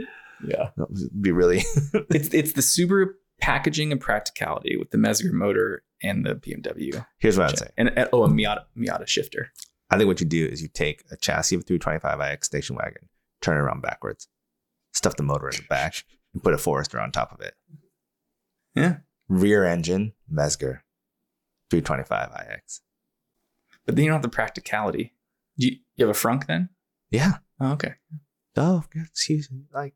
[0.47, 0.69] Yeah.
[0.77, 1.63] That'd be really.
[2.11, 3.07] It's it's the Subaru
[3.41, 7.03] packaging and practicality with the Mezger motor and the BMW.
[7.17, 7.69] Here's what I'd say.
[7.75, 9.51] And, and- oh, a Miata Miata shifter.
[9.89, 13.09] I think what you do is you take a chassis of a 325iX station wagon,
[13.41, 14.27] turn it around backwards.
[14.93, 17.53] stuff the motor in the back, and put a Forester on top of it.
[18.75, 18.97] Yeah.
[19.29, 20.79] Rear engine, Mezger,
[21.69, 22.81] 325 IX.
[23.85, 25.13] But then you don't have the practicality.
[25.57, 26.69] Do you, you have a frunk then?
[27.09, 27.37] Yeah.
[27.59, 27.93] Oh, okay.
[28.55, 29.65] Oh, excuse me.
[29.73, 29.93] Like,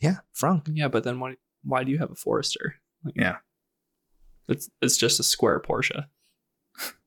[0.00, 0.68] yeah, frunk.
[0.72, 2.76] Yeah, but then why why do you have a Forester?
[3.04, 3.36] Like, Yeah.
[4.48, 6.06] It's it's just a square Porsche.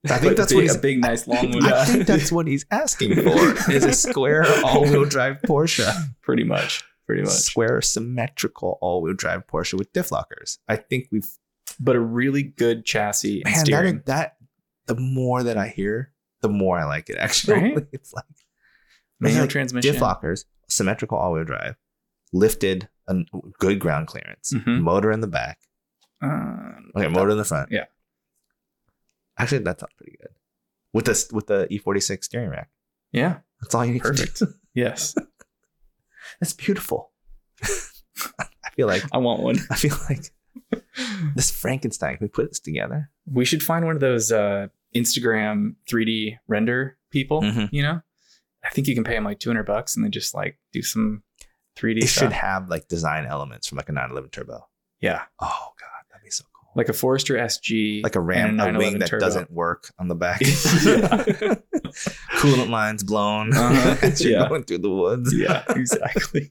[0.08, 1.64] I think that's big, what he's a big, nice long one.
[1.72, 5.90] I think that's what he's asking for is a square all-wheel drive Porsche.
[6.22, 6.84] pretty much.
[7.06, 7.32] Pretty much.
[7.32, 10.58] Square symmetrical all-wheel drive Porsche with diff lockers.
[10.68, 11.26] I think we've
[11.80, 13.96] But a really good chassis man that, steering.
[13.98, 14.36] is- that
[14.86, 17.54] the more that I hear, the more I like it actually.
[17.54, 17.86] Right?
[17.92, 18.24] It's like
[19.20, 19.92] Manual man, transmission.
[19.92, 21.76] diff lockers, symmetrical all-wheel drive,
[22.32, 23.16] lifted, a
[23.58, 24.80] good ground clearance, Mhm.
[24.80, 25.58] motor in the back,
[26.20, 27.70] Um, okay, motor in the front.
[27.70, 27.84] Yeah.
[29.38, 30.30] Actually, that sounds pretty good.
[30.92, 32.70] With this with the E46 steering rack.
[33.12, 33.38] yeah.
[33.60, 34.36] That's all you need Perfect.
[34.38, 34.52] to do.
[34.74, 35.14] Yes.
[36.40, 37.12] That's beautiful.
[37.62, 39.56] I feel like I want one.
[39.70, 40.30] I feel like
[41.34, 42.16] this Frankenstein.
[42.18, 43.10] Can we put this together?
[43.26, 47.40] We should find one of those uh, Instagram 3D render people.
[47.42, 47.70] Mhm.
[47.72, 48.00] You know,
[48.64, 51.22] I think you can pay them like 200 bucks and they just like do some
[51.76, 52.24] 3D It stuff.
[52.24, 54.68] should have like design elements from like a 911 turbo.
[55.00, 56.63] yeah, Oh god, that'd be so cool.
[56.76, 59.24] Like a Forester SG, like a ram, and a wing that turbo.
[59.24, 60.40] doesn't work on the back.
[62.38, 63.96] Coolant lines blown Uh-huh.
[64.06, 64.48] as you're Yeah.
[64.48, 65.32] going through the woods.
[65.34, 66.50] yeah, exactly.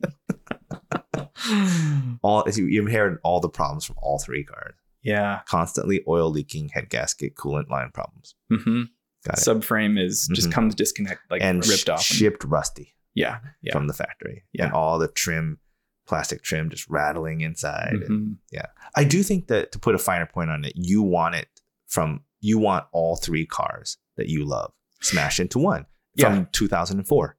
[2.21, 4.75] All you inherit all the problems from all three cars.
[5.01, 5.41] yeah.
[5.47, 8.35] Constantly oil leaking, head gasket, coolant line problems.
[8.49, 8.83] hmm
[9.25, 9.41] Got it.
[9.41, 10.53] Subframe is just Mhm.
[10.53, 11.99] comes disconnect, like and ripped off.
[11.99, 13.71] and- shipped rusty yeah, yeah.
[13.73, 14.43] from the factory.
[14.53, 14.65] Yeah.
[14.65, 15.59] And all the trim,
[16.07, 17.93] plastic trim just rattling inside.
[17.93, 18.67] And Mhm.
[18.95, 21.47] I do think that to put a finer point on it, you want it
[21.87, 25.85] from you want all three cars that you love smashed into one
[26.15, 26.25] Yeah.
[26.29, 27.37] from 2004.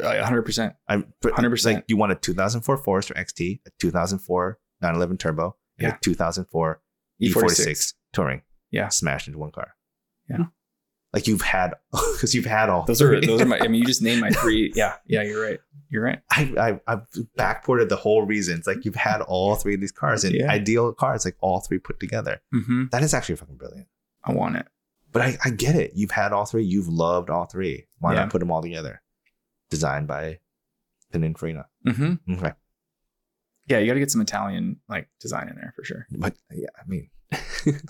[0.00, 0.74] A hundred percent.
[0.88, 1.74] I'm 100%.
[1.76, 5.94] Like you want a 2004 Forester XT, a 2004 911 Turbo, and Yeah.
[5.96, 6.82] a 2004
[7.22, 7.32] E46.
[7.32, 8.42] E46 Touring.
[8.70, 8.88] Yeah.
[8.88, 9.74] smashed into one car.
[10.28, 10.46] Yeah.
[11.14, 13.58] Like you've had because you've had all Those are those are my.
[13.60, 14.72] I mean, you just named my three.
[14.76, 15.22] Yeah, yeah.
[15.22, 15.60] You're right.
[15.88, 16.20] You're right.
[16.32, 16.52] I,
[16.86, 17.06] I I've
[17.38, 18.66] backported the whole reasons.
[18.66, 20.50] Like you've had all three of these cars and Yeah.
[20.50, 22.42] ideal cars, like all three put together.
[22.52, 23.86] hmm That is actually fucking brilliant.
[24.24, 24.66] I want it.
[25.12, 25.92] But I, I get it.
[25.94, 26.64] You've had all three.
[26.64, 27.86] You've loved all three.
[28.00, 28.20] Why Yeah.
[28.20, 29.00] not put them all together?
[29.70, 30.40] Designed by
[31.12, 31.66] Pininfarina.
[31.86, 32.52] hmm Okay.
[33.68, 36.06] Yeah, you got to get some Italian like design in there for sure.
[36.10, 37.08] But yeah, I mean,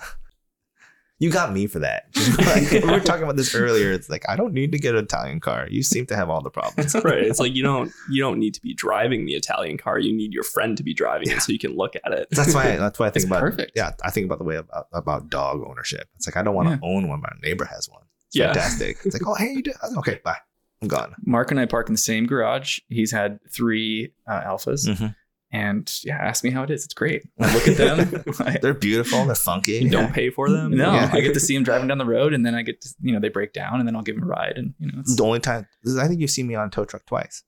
[1.25, 2.05] you got me for that.
[2.55, 3.91] Like, we were talking about this earlier.
[3.93, 5.67] It's like I don't need to get an Italian car.
[5.71, 6.95] You seem to have all the problems.
[7.05, 7.23] right.
[7.25, 9.99] It's like you don't you don't need to be driving the Italian car.
[9.99, 11.37] You need your friend to be driving Yeah.
[11.37, 12.29] it so you can look at it.
[12.31, 12.77] That's why.
[12.77, 13.41] That's why I think It's about.
[13.41, 13.73] perfect.
[13.75, 16.07] Yeah, I think about the way about, about dog ownership.
[16.17, 16.89] It's like I don't want to Yeah.
[16.97, 17.21] own one.
[17.21, 18.03] My neighbor has one.
[18.29, 18.53] It's Yeah.
[18.53, 18.99] fantastic.
[19.05, 19.73] It's like, oh hey, you do.
[19.99, 20.37] Okay, bye.
[20.83, 21.15] I'm gone.
[21.25, 22.79] Mark and I park in the same garage.
[22.89, 25.15] He's had three uh, Alfas, Mhm.
[25.55, 26.85] And yeah, ask me how it is.
[26.85, 27.23] It's great.
[27.41, 28.25] I look at them.
[28.63, 29.25] They're beautiful.
[29.25, 29.73] They're funky.
[29.75, 30.71] You don't pay for them.
[30.77, 31.11] no, Yeah.
[31.13, 33.13] I get to see them driving down the road, and then I get to, you
[33.13, 35.15] know, they break down, and then I'll give them a ride, and you know, it's,
[35.17, 35.67] The only time
[35.99, 37.45] I think you've seen me on a tow truck twice.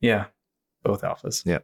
[0.00, 0.26] yeah,
[0.84, 1.44] both Alfas.
[1.44, 1.58] Yeah,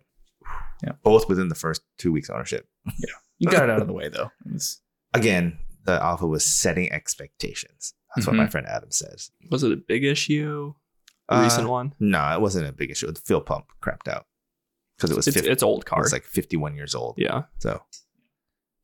[0.82, 2.66] yeah, both within the first two weeks ownership.
[2.86, 4.30] Yeah, you got it out of the way though.
[4.44, 4.80] It was,
[5.14, 7.94] Again, the Alfa was setting expectations.
[8.14, 8.38] That's what Mhm.
[8.38, 9.30] my friend Adam says.
[9.50, 10.74] Was it a big issue?
[11.28, 11.94] A Uh, recent one?
[12.00, 13.10] No, it wasn't a big issue.
[13.10, 14.26] The fuel pump crapped out
[14.96, 16.00] because it was It's, 50, it's old car.
[16.02, 17.14] was like 51 years old.
[17.18, 17.42] yeah.
[17.58, 17.82] So,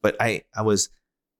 [0.02, 0.90] but I I was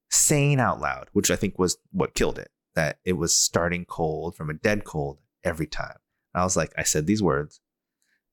[0.09, 4.35] saying out loud, which I think was what killed it, that it was starting cold
[4.35, 5.97] from a dead cold every time.
[6.35, 7.59] I was like, I said these words.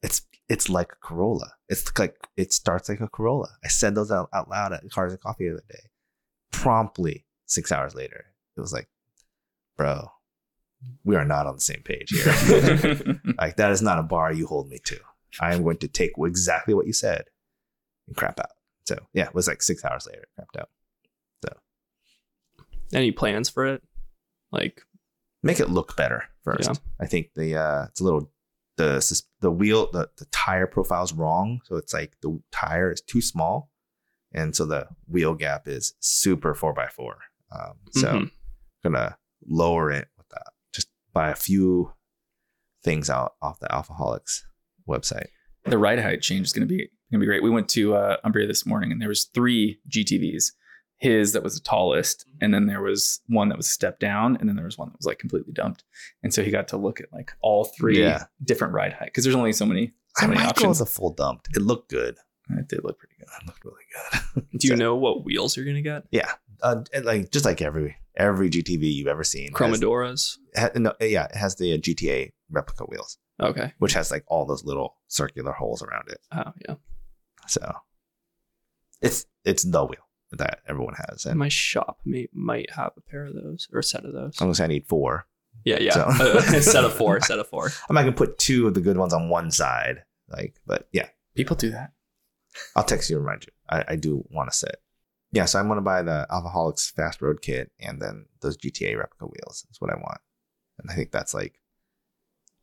[0.03, 1.53] It's it's like a Corolla.
[1.69, 3.49] It's like it starts like a Corolla.
[3.65, 5.83] I said those out, out loud at Cars and Coffee the other day.
[6.53, 8.25] Promptly six hours later,
[8.57, 8.89] it was like,
[9.77, 10.11] bro,
[11.05, 13.21] we are not on the same page here.
[13.39, 14.99] like that is not a bar you hold me to.
[15.41, 17.25] I am going to take exactly what you said
[18.07, 18.51] and crap out.
[18.87, 20.69] So yeah, it was like six hours later, it crapped out.
[21.45, 21.55] So
[22.93, 23.83] any plans for it?
[24.51, 24.83] Like
[25.43, 26.69] Make it look better first.
[26.69, 26.75] Yeah.
[27.01, 28.31] I think the uh it's a little
[28.77, 31.61] the the wheel the, the tire profile is wrong.
[31.65, 33.71] So it's like the tire is too small.
[34.33, 37.19] And so the wheel gap is super four by four.
[37.53, 38.31] Um, so mhm.
[38.85, 39.17] gonna
[39.47, 41.93] lower it with that just by a few
[42.85, 44.43] things out off the Alfaholics
[44.91, 45.27] website.
[45.65, 46.79] the ride height change is going to be
[47.11, 47.43] going to be great.
[47.43, 50.53] We went to uh, Umbria this morning, and there was three GTVs.
[50.99, 54.37] His that was the tallest, and then there was one that was a step down,
[54.37, 55.83] and then there was one that was like completely dumped.
[56.23, 58.25] And so he got to look at like all three Yeah.
[58.45, 60.81] different ride height because there's only so many so I many might go options.
[60.81, 61.49] with a full dumped.
[61.57, 62.17] It looked good.
[62.51, 63.29] it did look pretty good.
[63.41, 63.85] It looked really
[64.35, 64.47] good.
[64.59, 66.03] Do you So- know what wheels you're gonna get?
[66.11, 69.53] Yeah, uh, like just like every every GTV you've ever seen.
[69.53, 70.37] has- Cromodoras.
[70.77, 73.17] no, yeah, it has the uh, GTA replica wheels.
[73.41, 73.73] Okay.
[73.79, 76.19] which has like all those little circular holes around it.
[76.33, 76.75] Oh yeah.
[77.47, 77.73] So
[79.01, 83.25] it's it's the wheel that everyone has, and My shop may might have a pair
[83.25, 84.37] of those or a set of those.
[84.41, 85.27] I'm gonna say I need four.
[85.65, 85.93] Yeah, yeah.
[85.93, 86.05] So-
[86.39, 87.21] a set of four.
[87.21, 87.71] Set of four.
[87.89, 91.09] I'm not gonna put two of the good ones on one side, like, but yeah,
[91.35, 91.93] People do that.
[92.77, 93.53] I'll text you and remind you.
[93.69, 94.77] I, I do want a set.
[95.33, 99.27] Yeah, so I'm gonna buy the Alfaholics Fast Road Kit and then those GTA replica
[99.27, 99.65] wheels.
[99.69, 100.21] That's what I want,
[100.79, 101.60] and I think that's like,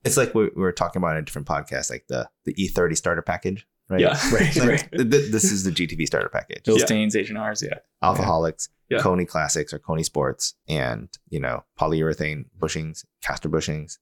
[0.07, 2.95] it's like we, we were talking about in a different podcast, like the the E30
[2.97, 3.99] starter package, right?
[3.99, 4.17] Yeah.
[4.31, 4.91] Right, Like, right.
[4.91, 6.63] th- th- this is the GTV starter package.
[6.63, 6.85] Bill Yeah.
[6.85, 7.79] Staines, Agent R's, yeah.
[8.03, 8.99] Alfaholics, Yeah.
[8.99, 13.97] Coney Classics or Coney Sports, and you know polyurethane bushings, caster bushings,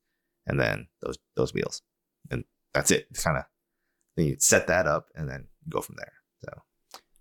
[0.47, 1.81] and then those those wheels,
[2.31, 3.07] and that's it.
[3.11, 3.43] It's kind of
[4.15, 6.13] then you set that up and then go from there.
[6.43, 6.61] So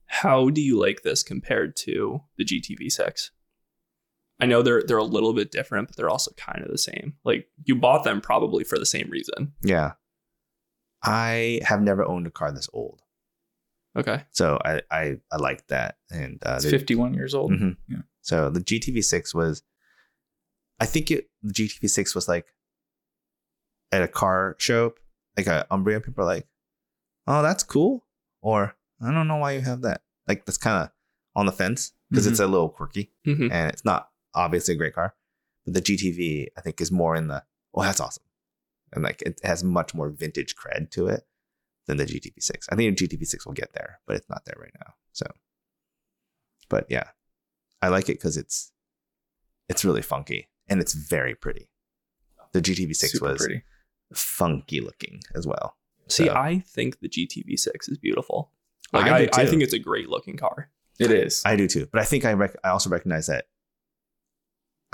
[0.06, 3.30] How do you like this compared to the GTV6?
[4.44, 7.14] I know they're they're a little bit different, but they're also kind of the same.
[7.24, 9.52] Like you bought them probably for the same reason.
[9.62, 9.92] yeah,
[11.02, 13.00] I have never owned a car this old,
[13.96, 14.22] Okay.
[14.30, 15.98] so I I, I like that.
[16.10, 17.52] And uh, It's 51 years old.
[17.52, 17.76] Mhm.
[17.88, 18.02] Yeah.
[18.22, 19.62] So the GTV6 was,
[20.80, 22.46] I think it the GTV6 was like
[23.92, 24.94] at a car show,
[25.36, 26.00] like a Umbria.
[26.00, 26.46] People are like,
[27.26, 28.06] "Oh, that's cool,"
[28.42, 30.90] or "I don't know why you have that." Like that's kind of
[31.36, 33.50] on the fence because it's a little quirky Mhm.
[33.50, 35.14] and it's not obviously a great car.
[35.64, 37.42] But the GTV, I think, is more in the
[37.74, 38.24] oh, that's awesome,
[38.92, 41.24] and like it has much more vintage cred to it
[41.86, 42.66] than the GTV6.
[42.70, 44.94] I think the GTV6 will get there, but it's not there right now.
[45.12, 45.26] So,
[46.68, 47.08] but yeah,
[47.82, 48.72] I like it because it's
[49.68, 51.68] it's really funky and it's very pretty.
[52.52, 53.62] The GTV6 Super was pretty.
[54.12, 55.76] funky looking as well.
[56.08, 58.50] See, So- I think the GTV6 is beautiful.
[58.92, 60.70] Like I I, I, think it's a great looking car.
[61.00, 61.42] It is.
[61.44, 63.46] I do too, but I think I rec- I also recognize that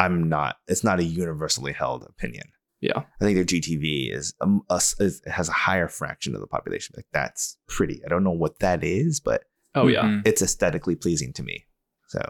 [0.01, 0.57] I'm not.
[0.69, 2.49] It's not a universally held opinion.
[2.81, 2.99] Yeah.
[3.21, 6.47] I think their GTV is, um, a s is has a higher fraction of the
[6.47, 6.95] population.
[6.97, 8.01] Like that's pretty.
[8.05, 9.43] I don't know what that is, but
[9.75, 10.03] Oh yeah.
[10.03, 10.23] Mhm.
[10.27, 11.67] it's aesthetically pleasing to me.
[12.09, 12.23] So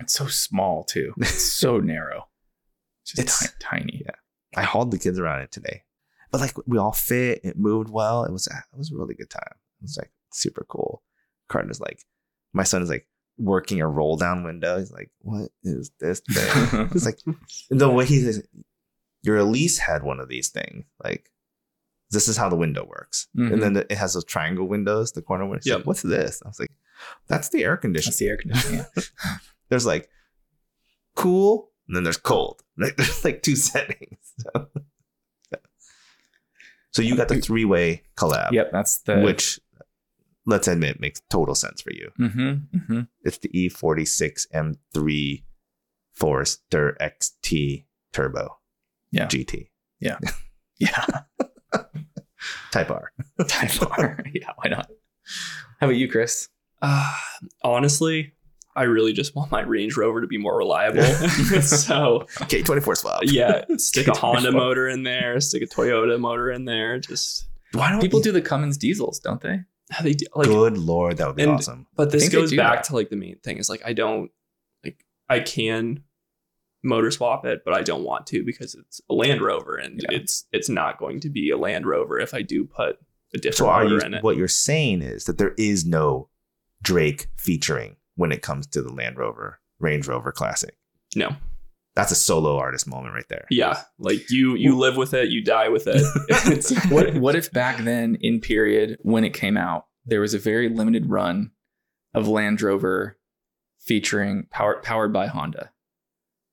[0.00, 1.12] It's so small, too.
[1.18, 2.28] It's so narrow.
[3.04, 4.02] Just It's- ti- tiny.
[4.04, 4.16] yeah.
[4.56, 5.82] I hauled the kids around it today,
[6.30, 7.40] but like we all fit.
[7.44, 8.24] It moved well.
[8.24, 9.54] It was it was a really good time.
[9.80, 11.02] It was like super cool.
[11.50, 12.00] Carter's like,
[12.54, 13.06] my son is like
[13.38, 14.78] working a roll down window.
[14.78, 16.88] He's like, what is this thing?
[16.94, 17.18] It's like
[17.70, 18.42] the way he says,
[19.22, 20.84] your Elise had one of these things.
[21.04, 21.30] Like,
[22.10, 23.26] this is how the window works.
[23.36, 23.52] Mhm.
[23.54, 25.64] And then the- it has those triangle windows, the corner windows.
[25.64, 25.78] He's Yep.
[25.80, 26.40] Like, What's this?
[26.44, 26.70] I was like,
[27.26, 28.10] that's the air conditioning.
[28.10, 28.84] That's the air conditioning.
[29.68, 30.08] There's like
[31.14, 32.62] cool, and then there's cold.
[32.78, 34.18] Like, there's like two settings.
[34.38, 34.68] So,
[36.92, 39.20] so you got the three way collab, yep, that's the.
[39.20, 39.58] which
[40.46, 42.10] let's admit it makes total sense for you.
[42.18, 43.00] Mm-hmm, mm-hmm.
[43.22, 45.42] It's the E E46 M3
[46.12, 48.58] Forester XT Turbo.
[49.10, 49.26] Yeah.
[49.26, 49.68] GT.
[50.00, 50.18] Yeah.
[50.78, 51.06] Yeah.
[52.70, 53.10] Type R.
[53.48, 54.18] Type R.
[54.34, 54.90] yeah, why not?
[55.80, 56.48] How about you, Chris?
[56.82, 57.16] Uh,
[57.62, 58.34] honestly,
[58.74, 61.02] I really just want my Range Rover to be more reliable.
[61.62, 63.20] so K24 swap.
[63.24, 64.16] yeah, stick a K24.
[64.18, 66.98] Honda motor in there, stick a Toyota motor in there.
[66.98, 69.60] Just Why don't People you- do the Cummins diesels, don't they?
[70.02, 71.86] They do, like Good lord, that would be and- awesome.
[71.96, 72.84] But this goes back that.
[72.84, 74.30] to like the main thing is like I don't
[74.84, 76.02] like I can
[76.82, 80.16] motor swap it, but I don't want to because it's a Land Rover and Yeah.
[80.18, 82.98] it's it's not going to be a Land Rover if I do put
[83.34, 84.22] a different So motor you in it.
[84.22, 86.28] what you're saying is that there is no
[86.82, 90.76] Drake featuring when it comes to the Land Rover Range Rover Classic.
[91.14, 91.36] no.
[91.96, 93.46] That's a solo artist moment right there.
[93.50, 93.80] Yeah.
[93.98, 96.02] Like you you live with it, you die with it.
[96.92, 100.68] What What if back then, in period, when it came out, there was a very
[100.68, 101.50] limited run
[102.14, 103.18] of Land Rover
[103.80, 105.70] featuring powered powered by Honda,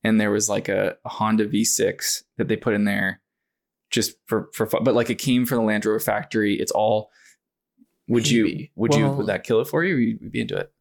[0.04, 3.22] and there was like a, a Honda V6 that they put in there
[3.92, 6.56] just for for fun, but like it came from the Land Rover factory.
[6.56, 7.10] It's all.
[8.08, 8.72] Would you Maybe.
[8.76, 9.96] would you Well- would that kill it for you?
[9.96, 10.72] Or you'd be into it?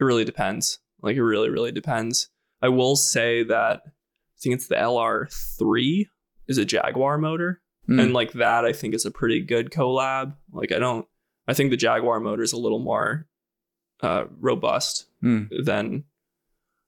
[0.00, 0.78] it really depends.
[1.00, 2.28] Like it really, really depends.
[2.62, 6.06] I will say that I think it's the LR3
[6.48, 7.60] is a Jaguar motor.
[7.88, 8.02] Mm.
[8.02, 11.06] and like that i think is a pretty good collab like i don't
[11.46, 13.28] i think the jaguar motor is a little more
[14.02, 15.48] uh robust Mm.
[15.64, 16.02] than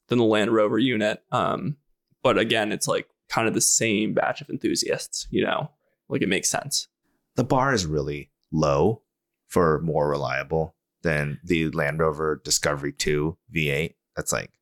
[0.08, 1.76] than the land rover unit um
[2.24, 5.70] but again it's like kind of the same batch of enthusiasts you know
[6.08, 6.88] like it makes sense
[7.36, 9.02] The bar is really low
[9.46, 13.94] for more reliable than the Land Rover Discovery 2 V8.
[14.16, 14.57] That's like yeah.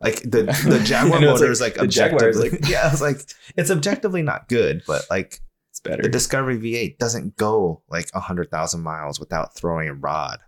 [0.00, 3.00] Like the the Jaguar know, motor like- is like the Jaguar is objectively yeah, it's
[3.00, 3.20] like
[3.56, 5.40] it's objectively not good, but like
[5.70, 6.02] It's better.
[6.02, 10.38] the Discovery V8 doesn't go like 100,000 miles without throwing a rod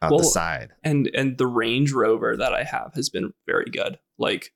[0.00, 0.70] out Well, the side.
[0.82, 4.52] and and the range rover that i have has been very good like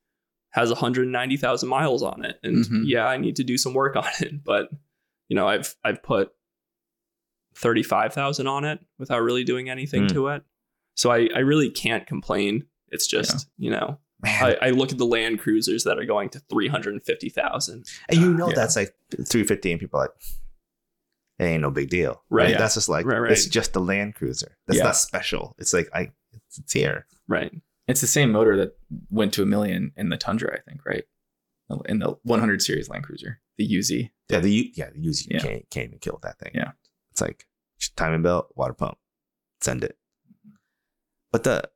[0.53, 2.39] has 190,000 miles on it.
[2.43, 2.83] And Mhm.
[2.87, 4.69] yeah, I need to do some work on it, but
[5.29, 6.31] you know, I've I've put
[7.57, 10.13] 35,000 on it without really doing anything Mm.
[10.13, 10.43] to it.
[10.95, 12.65] So I I really can't complain.
[12.93, 16.29] It's just, you know, Man, I, I look at the Land Cruisers that are going
[16.31, 17.85] to 350,000.
[18.09, 18.55] and you know Yeah.
[18.55, 20.11] that's like 350, and people are like,
[21.41, 22.45] it ain't no big deal, Right.
[22.45, 22.51] right?
[22.53, 22.59] Yeah.
[22.59, 23.33] That's just like Right, right.
[23.33, 24.57] it's just the Land Cruiser.
[24.69, 24.85] That's Yeah.
[24.85, 25.57] not special.
[25.59, 27.07] It's like I, it's, it's here.
[27.27, 27.53] Right.
[27.89, 28.79] It's the same motor that
[29.11, 31.05] went to a million in the Tundra, I think, right?
[31.87, 33.91] In the 100 series Land Cruiser, the UZ.
[34.29, 35.39] Yeah, the U- yeah the UZ Yeah.
[35.41, 36.53] can't can't even kill that thing.
[36.55, 36.73] Yeah.
[37.11, 37.47] it's like
[37.97, 38.99] timing belt, water pump,
[39.63, 39.97] send it.
[41.33, 41.69] But the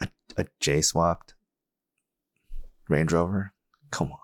[0.00, 1.34] a, a J swapped
[2.88, 3.52] Range Rover,
[3.90, 4.18] come on,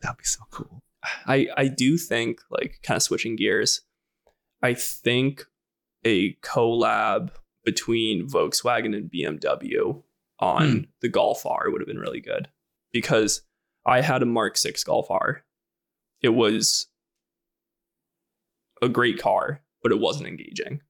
[0.00, 0.82] that'd be so cool.
[1.26, 3.82] I I do think like kind of switching gears.
[4.62, 5.44] I think
[6.04, 7.30] a collab
[7.64, 10.02] between Volkswagen and BMW
[10.38, 10.78] on Hmm.
[11.00, 12.48] the Golf R would have been really good
[12.92, 13.42] because
[13.84, 15.44] I had a Mark 6 Golf R.
[16.20, 16.88] It was
[18.82, 20.80] a great car, but it wasn't engaging.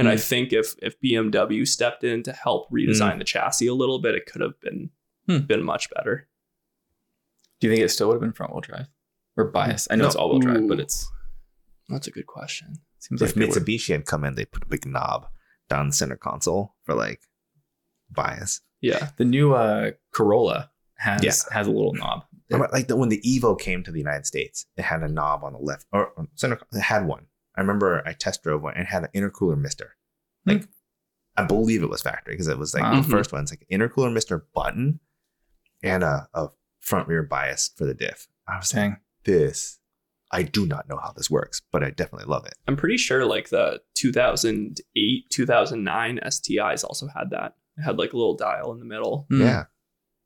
[0.00, 0.20] And I Hmm.
[0.20, 4.26] think if if BMW stepped in to help redesign the chassis a little bit, it
[4.26, 4.90] could have been
[5.26, 5.38] Hmm.
[5.46, 6.28] been much better.
[7.60, 8.86] Do you think it still would have been front wheel drive
[9.36, 9.86] or bias?
[9.90, 10.06] I know No.
[10.08, 11.10] it's all wheel drive, but it's
[11.88, 12.74] That's a good question.
[12.98, 15.28] seems If like they would- Mitsubishi had come in, they put a big knob
[15.68, 17.20] down the center console for like
[18.10, 18.60] bias.
[18.80, 19.10] Yeah.
[19.18, 21.32] the new uh, Corolla has Yeah.
[21.52, 22.24] has a little knob.
[22.48, 25.44] Remember, like the, when the Evo came to the United States, it had a knob
[25.44, 26.58] on the left or on center.
[26.72, 27.26] It had one.
[27.60, 29.94] I remember I test drove one and had an intercooler mister.
[30.46, 30.66] Like
[31.36, 33.42] I believe it was factory because it was like the first one.
[33.42, 34.98] It's like intercooler mister button
[35.82, 36.48] and a, a
[36.80, 38.28] front rear bias for the diff.
[38.48, 38.94] I was like,
[39.24, 39.78] this.
[40.32, 42.54] I do not know how this works, but I definitely love it.
[42.66, 47.56] I'm pretty sure like the 2008, 2009 STIs also had that.
[47.76, 49.26] It had like a little dial in the middle.
[49.28, 49.42] Hmm.
[49.42, 49.64] Yeah,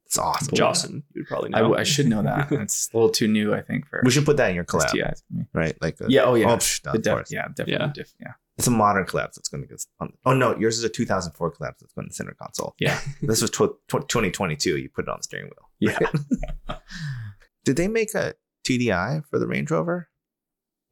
[0.07, 0.55] it's awesome.
[0.55, 1.65] Jocelyn, you would probably I, know.
[1.65, 2.51] w- I should know that.
[2.53, 4.91] It's a little too new, I think, for We should put that in your collab,
[4.91, 5.23] STIs.
[5.53, 5.77] right?
[5.81, 6.23] Like the, Yeah.
[6.25, 6.53] Oh yeah.
[6.53, 7.73] Oh, psh, the def- yeah, definitely.
[7.87, 7.93] Yeah.
[7.95, 8.33] Diff, yeah.
[8.57, 10.13] It's a modern collapse that's going to go on.
[10.25, 12.75] Oh no, yours is a 2004 collapse that's going to the center console.
[12.79, 13.01] Yeah.
[13.23, 14.77] this was tw- tw- 2022.
[14.79, 15.69] You put it on the steering wheel.
[15.81, 15.99] Yeah.
[17.65, 18.35] Did they make a
[18.67, 20.09] TDI for the Range Rover,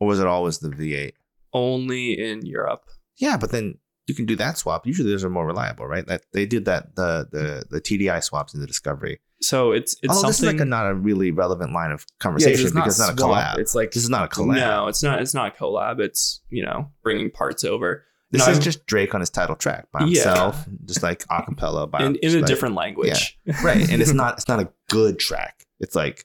[0.00, 1.12] or was it always the V8?
[1.52, 2.84] Only in Europe.
[3.18, 4.86] Yeah, but then you can do that swap.
[4.86, 6.06] Usually those are more reliable, right?
[6.06, 9.20] That they did that the the the TDI swaps in the Discovery.
[9.40, 12.14] So it's it's Although this is like a, not a really relevant line of Yeah,
[12.20, 13.58] conversation it's because it's not a collab.
[13.58, 14.54] It's like this is not a collab.
[14.56, 15.20] no, it's not.
[15.20, 16.00] It's not a collab.
[16.00, 18.04] It's you know bringing parts over.
[18.30, 20.06] this No, is I've- just Drake on his title track by Yeah.
[20.06, 23.38] himself, just like acapella by in, in a like- different language.
[23.64, 26.24] right and it's not it's not a good track it's like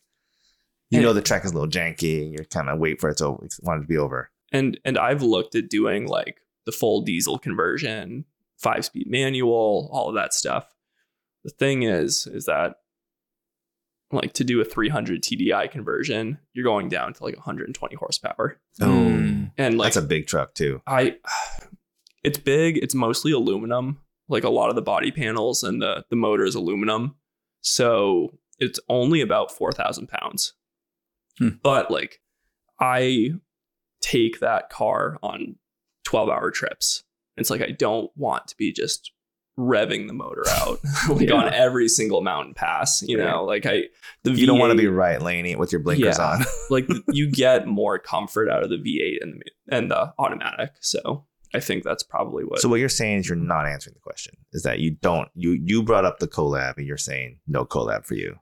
[0.90, 3.10] you And- know the track is a little janky and you're kind of wait for
[3.10, 6.72] it to want it to be over and and I've looked at doing like the
[6.72, 8.26] full diesel conversion,
[8.60, 10.76] five speed manual, all of that stuff.
[11.44, 12.76] The thing is, is that
[14.12, 19.52] like to do a 300 TDI conversion, you're going down to like 120 horsepower, Mm.
[19.58, 21.16] and like that's a big truck too I,
[22.24, 22.78] it's big.
[22.78, 24.00] It's mostly aluminum.
[24.30, 27.16] Like a lot of the body panels and the the motor is aluminum,
[27.62, 30.54] so it's only about four thousand pounds.
[31.40, 31.50] Hmm.
[31.64, 32.20] But like,
[32.80, 33.32] I
[34.02, 35.56] take that car on
[36.08, 37.04] twelve hour trips.
[37.36, 39.12] It's like I don't want to be just
[39.60, 40.80] revving the motor out
[41.10, 41.36] like Yeah.
[41.36, 43.02] on every single mountain pass.
[43.02, 43.84] You know, like I
[44.24, 46.32] the you don't want to be right laning it with your blinkers Yeah.
[46.32, 50.72] on like you get more comfort out of the V8 and the, and the automatic.
[50.80, 52.60] So I think that's probably what.
[52.60, 55.52] so what you're saying is you're not answering the question is that you don't you
[55.64, 58.36] you brought up the collab and you're saying no collab for you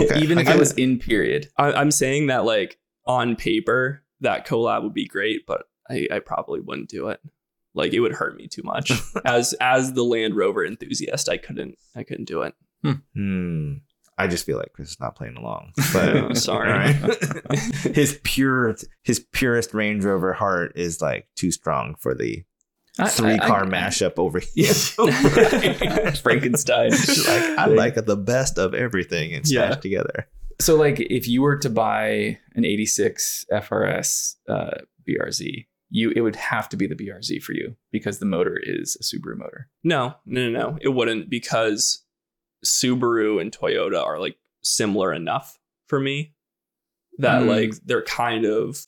[0.00, 0.20] Okay.
[0.20, 1.48] Even I if get it was in period.
[1.58, 6.18] I, I'm saying that like on paper that collab would be great, but I, I
[6.20, 7.20] probably wouldn't do it.
[7.74, 8.90] Like it would hurt me too much.
[9.24, 12.54] as as the Land Rover enthusiast, I couldn't I couldn't do it.
[13.14, 13.74] hmm
[14.20, 16.72] I just feel like Chris is not playing along but Oh, sorry.
[16.72, 17.58] all right.
[17.94, 22.42] his pure his purest Range Rover heart is like too strong for the
[22.98, 26.10] I- three I- car I- mashup over here Yeah.
[26.12, 26.90] Frankenstein.
[26.90, 29.80] like I like the best of everything and smashed Yeah.
[29.80, 30.28] together.
[30.60, 34.78] So, like, if you were to buy an '86 FRS uh,
[35.08, 38.96] BRZ, you it would have to be the BRZ for you because the motor is
[39.00, 39.68] a Subaru motor.
[39.82, 40.78] No, no, no, no.
[40.80, 42.04] It wouldn't because
[42.64, 46.34] Subaru and Toyota are like similar enough for me
[47.18, 47.48] that Mm.
[47.48, 48.86] like they're kind of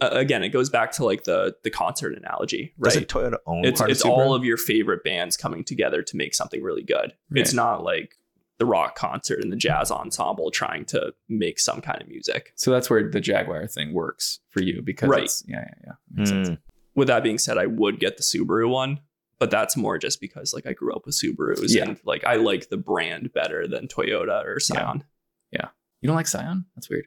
[0.00, 2.92] uh, again, it goes back to like the the concert analogy, right?
[2.94, 6.62] Doesn't Toyota own it's it's all of your favorite bands coming together to make something
[6.62, 7.14] really good.
[7.32, 8.16] It's not like
[8.58, 12.52] the rock concert and the jazz ensemble trying to make some kind of music.
[12.56, 15.24] So that's where the Jaguar thing works for you because Right.
[15.24, 15.92] it's, yeah, yeah, yeah.
[16.12, 16.48] Makes sense.
[16.50, 16.58] Mm.
[16.94, 18.98] With that being said, I would get the Subaru one,
[19.38, 21.84] but that's more just because like I grew up with Subarus Yeah.
[21.84, 25.04] and like I like the brand better than Toyota or Scion.
[25.52, 25.68] Yeah.
[26.00, 26.64] You don't like Scion?
[26.74, 27.06] That's weird.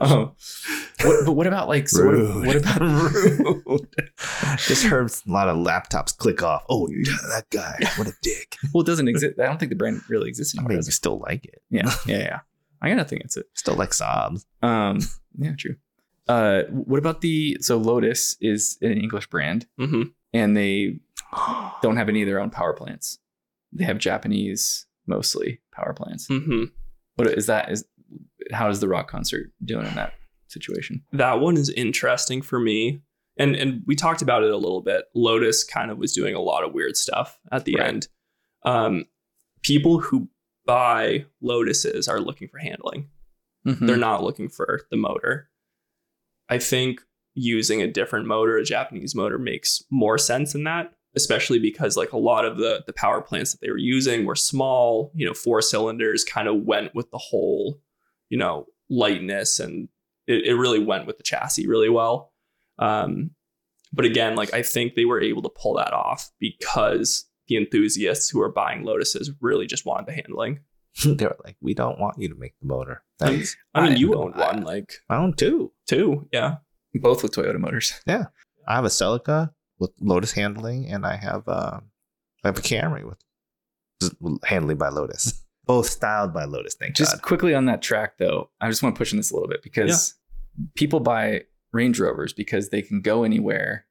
[0.00, 0.32] Um,
[1.02, 2.80] what, but what about like so what, what about
[3.66, 3.88] rude?
[4.58, 6.64] Just heard a lot of laptops click off.
[6.68, 8.56] Oh, that guy, what a dick.
[8.72, 9.38] well it doesn't exist.
[9.38, 10.92] I don't think the brand really exists I anymore mean, you it?
[10.92, 11.62] still like it.
[11.70, 11.92] yeah.
[12.06, 12.40] Yeah yeah.
[12.80, 13.46] I gotta think it's it.
[13.54, 14.44] Still like Saabs.
[14.62, 15.00] um
[15.38, 15.76] yeah true.
[16.28, 20.02] Uh what about the so Lotus is an English brand hmm
[20.32, 20.98] and they
[21.82, 23.18] don't have any of their own power plants.
[23.72, 26.26] They have Japanese mostly power plants.
[26.28, 26.64] Hmm
[27.16, 27.84] what is that is
[28.52, 30.12] how is the rock concert doing in that
[30.48, 33.02] situation That one is interesting for me.
[33.38, 35.06] And and we talked about it a little bit.
[35.14, 37.86] Lotus kind of was doing a lot of weird stuff at the Right.
[37.88, 38.08] end.
[38.64, 39.06] Um,
[39.62, 40.28] people who
[40.66, 43.08] buy Lotuses are looking for handling.
[43.66, 43.86] Mhm.
[43.86, 45.48] They're not looking for the motor.
[46.48, 47.00] I think
[47.34, 52.12] using a different motor, a Japanese motor, makes more sense in that, especially because like
[52.12, 55.32] a lot of the the power plants that they were using were small, you know,
[55.34, 57.80] four cylinders, kind of went with the whole,
[58.32, 59.90] you know, lightness and
[60.26, 62.32] it, it really went with the chassis really well.
[62.78, 63.32] Um,
[63.92, 68.30] but again, like I think they were able to pull that off because the enthusiasts
[68.30, 70.60] who are buying Lotuses really just wanted the handling.
[71.04, 73.02] they were like, we don't want you to make the motor.
[73.18, 73.54] Thanks.
[73.74, 75.70] I mean, I- you own one, like I own two.
[75.86, 76.56] two, yeah.
[76.94, 78.24] both with Toyota motors Yeah.
[78.66, 81.80] I have a Celica with Lotus handling, and I have uh,
[82.44, 83.18] I have a Camry with
[84.44, 85.41] handling by Lotus.
[85.64, 86.74] Both styled by Lotus.
[86.74, 87.22] Thank Just God.
[87.22, 89.62] quickly on that track, though, I just want to push on this a little bit
[89.62, 90.14] because
[90.74, 91.42] people buy
[91.72, 93.86] Range Rovers because they can go anywhere.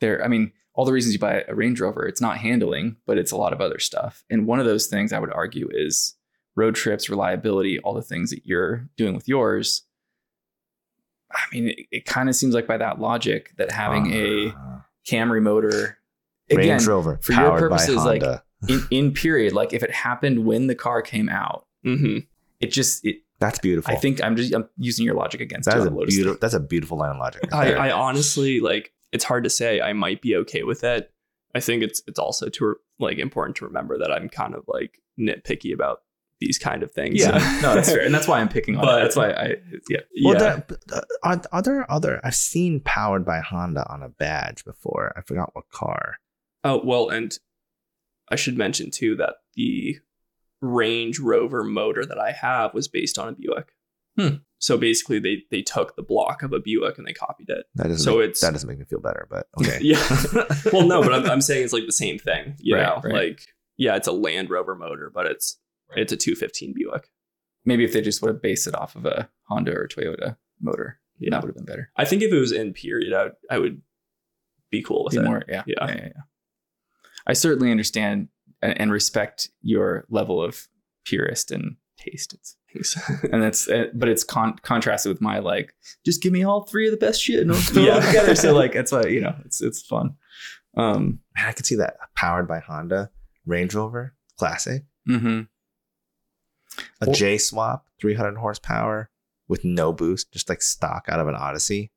[0.00, 3.18] There, I mean, all the reasons you buy a Range Rover, it's not handling, but
[3.18, 4.24] it's a lot of other stuff.
[4.30, 6.14] And one of those things I would argue is
[6.54, 9.82] road trips, reliability, all the things that you're doing with yours.
[11.32, 14.78] I mean, it, it kind of seems like by that logic that having a Uh,
[15.08, 15.98] Camry motor,
[16.48, 18.22] again, Range Rover for your purposes, like.
[18.68, 22.18] In, in period, like if it happened when the car came out, hmm
[22.60, 23.92] it just it That's beautiful.
[23.94, 26.38] I think I'm just I'm using your logic against that it is a Lotus beautiful.
[26.40, 27.42] That's a beautiful line of logic.
[27.52, 27.88] right I.
[27.88, 31.10] I honestly like it's hard to say I might be okay with it.
[31.54, 35.00] I think it's it's also to like important to remember that I'm kind of like
[35.18, 36.02] nitpicky about
[36.38, 37.18] these kind of things.
[37.20, 37.30] Yeah,
[37.62, 39.02] no, that's fair, and that's why I'm picking on But- it.
[39.04, 39.54] That's why I
[39.88, 40.00] yeah.
[40.22, 40.38] Well, yeah.
[40.38, 42.20] there, uh, are, are there other?
[42.22, 45.12] I've seen powered by Honda on a badge before.
[45.16, 46.16] I forgot what car.
[46.62, 47.36] Oh well, and
[48.30, 49.98] I should mention too that the
[50.60, 53.72] Range Rover motor that I have was based on a Buick.
[54.18, 54.36] Hmm.
[54.58, 57.64] So basically, they they took the block of a Buick and they copied it.
[57.76, 57.98] That doesn't.
[58.04, 59.78] So make, it's- that doesn't make me feel better, but okay.
[59.80, 60.04] Yeah.
[60.72, 62.56] well, no, but I'm, I'm saying it's like the same thing.
[62.58, 63.14] You Right, know, right.
[63.30, 63.40] like
[63.78, 65.58] yeah, it's a Land Rover motor, but it's
[65.96, 67.10] it's a 215 Buick.
[67.64, 71.00] Maybe if they just would have based it off of a Honda or Toyota motor,
[71.18, 71.30] Yeah.
[71.30, 71.90] that would have been better.
[71.96, 73.82] I think if it was in period, I would, I would
[74.70, 75.24] be cool with Be it.
[75.24, 75.74] more, yeah, Yeah.
[75.80, 76.22] yeah, yeah, yeah.
[77.30, 78.28] I certainly understand
[78.62, 80.68] and, respect your level of
[81.04, 82.34] purist and taste.
[82.74, 82.96] It's
[83.32, 85.74] and that's uh, but it's con- contrasted with my like
[86.04, 88.00] just give me all three of the best shit and I'll throw it Yeah.
[88.06, 88.34] together.
[88.36, 90.14] So like that's why you know it's it's fun.
[90.76, 93.10] Um, Man, I could see that powered by Honda
[93.44, 95.48] Range Rover Classic, mhm.
[97.00, 99.10] a Well- J swap, 300 horsepower
[99.48, 101.90] with no boost, just like stock out of an Odyssey.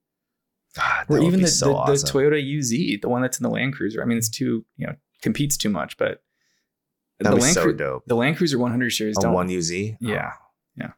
[0.76, 1.94] God, or even the, so the, awesome.
[2.08, 4.02] the Toyota UZ, the one that's in the Land Cruiser.
[4.02, 6.22] I mean, it's too you know competes too much, but
[7.20, 8.04] That'd the Land so Cru- dope.
[8.06, 9.72] the Land Cruiser 100 series A one UZ.
[9.72, 10.32] Yeah.
[10.34, 10.38] Oh.
[10.76, 10.92] Yeah.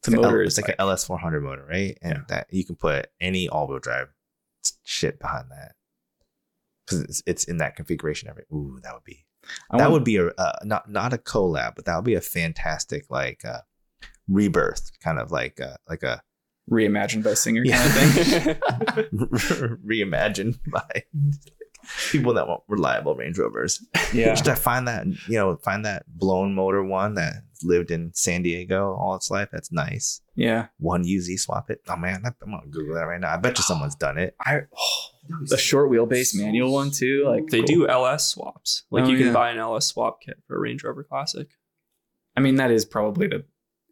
[0.00, 1.96] It's the like, a L- motor it's like like, an LS 400 motor, right?
[2.02, 2.22] And Yeah.
[2.28, 4.08] that you can put any all-wheel drive
[4.84, 5.72] shit behind that
[6.86, 8.28] because it's, it's in that configuration.
[8.28, 9.26] Every ooh, that would be
[9.70, 12.14] I that want- would be a uh, not not a collab, but that would be
[12.14, 13.60] a fantastic like uh,
[14.28, 16.22] rebirth, kind of like uh, like a
[16.70, 17.78] reimagined by Singer Yeah.
[17.78, 19.78] kind of thing.
[19.86, 21.04] reimagined by
[22.10, 23.84] people that want reliable Range Rovers.
[24.12, 24.34] yeah.
[24.36, 28.42] Should I find that you know find that blown motor one that lived in San
[28.42, 29.48] Diego all its life?
[29.52, 30.20] That's nice.
[30.34, 30.66] Yeah.
[30.78, 31.80] One UZ swap it.
[31.88, 33.32] Oh man, I'm gonna Google that right now.
[33.32, 34.34] I bet you someone's done it.
[34.40, 34.60] I
[35.48, 37.24] the short wheelbase manual one too.
[37.26, 37.66] Like They cool.
[37.66, 38.84] do LS swaps.
[38.90, 39.32] Like Oh, you can yeah.
[39.32, 41.48] buy an LS swap kit for a Range Rover Classic.
[42.36, 43.44] I mean, that is probably the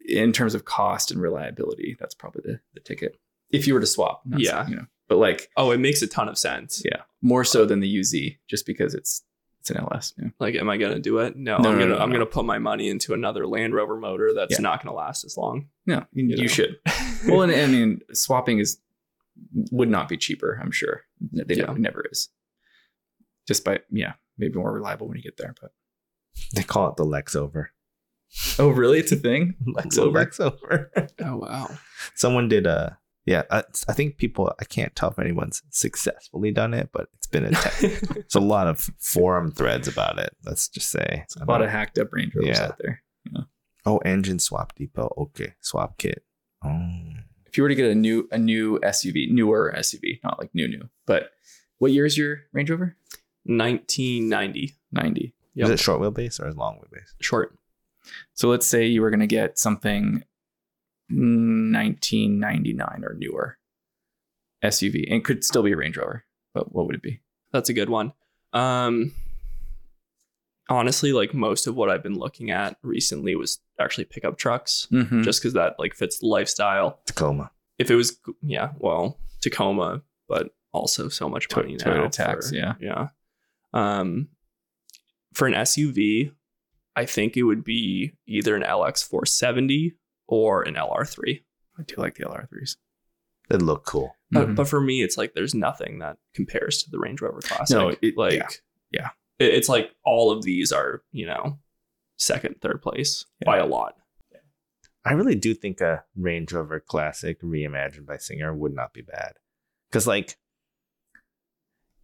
[0.07, 1.95] in terms of cost and reliability.
[1.99, 3.19] That's probably the, the ticket.
[3.51, 4.63] If you were to swap, Yeah.
[4.63, 6.81] saying, you know, but like Oh, it makes a ton of sense.
[6.85, 8.15] yeah, more so than the UZ,
[8.49, 9.23] just because it's
[9.59, 10.13] it's an LS.
[10.17, 10.29] Yeah.
[10.39, 11.35] Like, am I gonna do it?
[11.35, 12.13] No, No, I'm no, gonna no, I'm no.
[12.15, 14.61] gonna put my money into another Land Rover motor that's Yeah.
[14.61, 15.67] not gonna last as long.
[15.85, 16.47] No, you, You you know.
[16.47, 16.79] should.
[17.27, 18.77] Well, and I mean, swapping is
[19.71, 20.57] would not be cheaper.
[20.63, 21.01] I'm sure
[21.33, 21.65] they Yeah.
[21.65, 22.29] never, never is.
[23.47, 25.53] Just by yeah, maybe more reliable when you get there.
[25.61, 25.71] But
[26.53, 27.71] They call it the Lex over.
[28.59, 28.99] oh, really?
[28.99, 29.55] It's a thing.
[29.65, 30.17] Lex over?
[30.19, 30.91] Lex over.
[31.25, 31.69] oh wow.
[32.15, 32.97] Someone did a
[33.29, 34.51] Yeah, I, I think people.
[34.59, 37.49] I can't tell if anyone's successfully done it, but it's been a.
[38.19, 40.35] It's a lot of forum threads about it.
[40.45, 42.65] Let's just say a lot of hacked up Range Rovers Yeah.
[42.65, 43.03] out there.
[43.85, 45.13] Oh, engine swap depot.
[45.17, 46.23] Okay, swap kit.
[46.65, 46.89] Oh,
[47.45, 50.67] If you were to get a new a new SUV, newer SUV, not like new
[50.67, 51.29] new, but
[51.77, 52.97] what year is your Range Rover?
[53.43, 54.75] 1990.
[54.91, 55.33] 90.
[55.55, 55.65] Yep.
[55.65, 57.13] is it short wheelbase or is long wheelbase?
[57.21, 57.55] Short.
[58.33, 60.23] So let's say you were going to get something
[61.09, 63.57] 1999 or newer
[64.63, 67.21] SUV and it could still be a Range Rover, but what would it be?
[67.51, 68.13] That's a good one.
[68.53, 69.13] Um,
[70.69, 75.23] honestly, like most of what I've been looking at recently was actually pickup trucks, Mm-hmm.
[75.23, 76.99] just because that like fits the lifestyle.
[77.05, 77.51] Tacoma.
[77.77, 81.85] If it was, yeah, well, Tacoma, but also so much To- money now.
[81.85, 82.73] Toyota tax, for- yeah.
[82.79, 83.07] yeah.
[83.73, 84.27] Um,
[85.33, 86.33] for an SUV,
[86.95, 89.93] I think it would be either an LX 470
[90.29, 91.43] or an LR3.
[91.77, 92.77] I do like the LR3s.
[93.49, 94.15] They look cool.
[94.31, 94.55] But, Mhm.
[94.55, 97.75] but for me, it's like there's nothing that compares to the Range Rover Classic.
[97.75, 98.47] No, it- like, yeah,
[98.91, 99.09] yeah.
[99.39, 101.59] It, it's like all of these are, you know,
[102.17, 103.45] second, third place Yeah.
[103.47, 103.95] by a lot.
[105.05, 109.33] I really do think a Range Rover Classic reimagined by Singer would not be bad.
[109.89, 110.37] Because, like,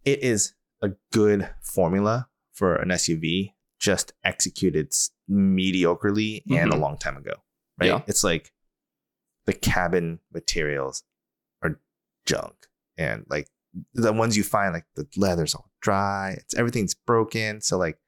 [0.04, 6.80] it is a good formula for an SUV, just executed s- mediocrely and a Mhm.
[6.80, 7.34] long time ago.
[7.78, 7.88] Right?
[7.88, 8.02] Yeah.
[8.06, 8.52] It's like
[9.46, 11.02] the cabin materials
[11.62, 11.80] are
[12.26, 12.54] junk.
[12.98, 13.48] And, like,
[13.92, 17.60] the ones you find, like, the leather's all dry, it's everything's broken.
[17.60, 17.98] So, like,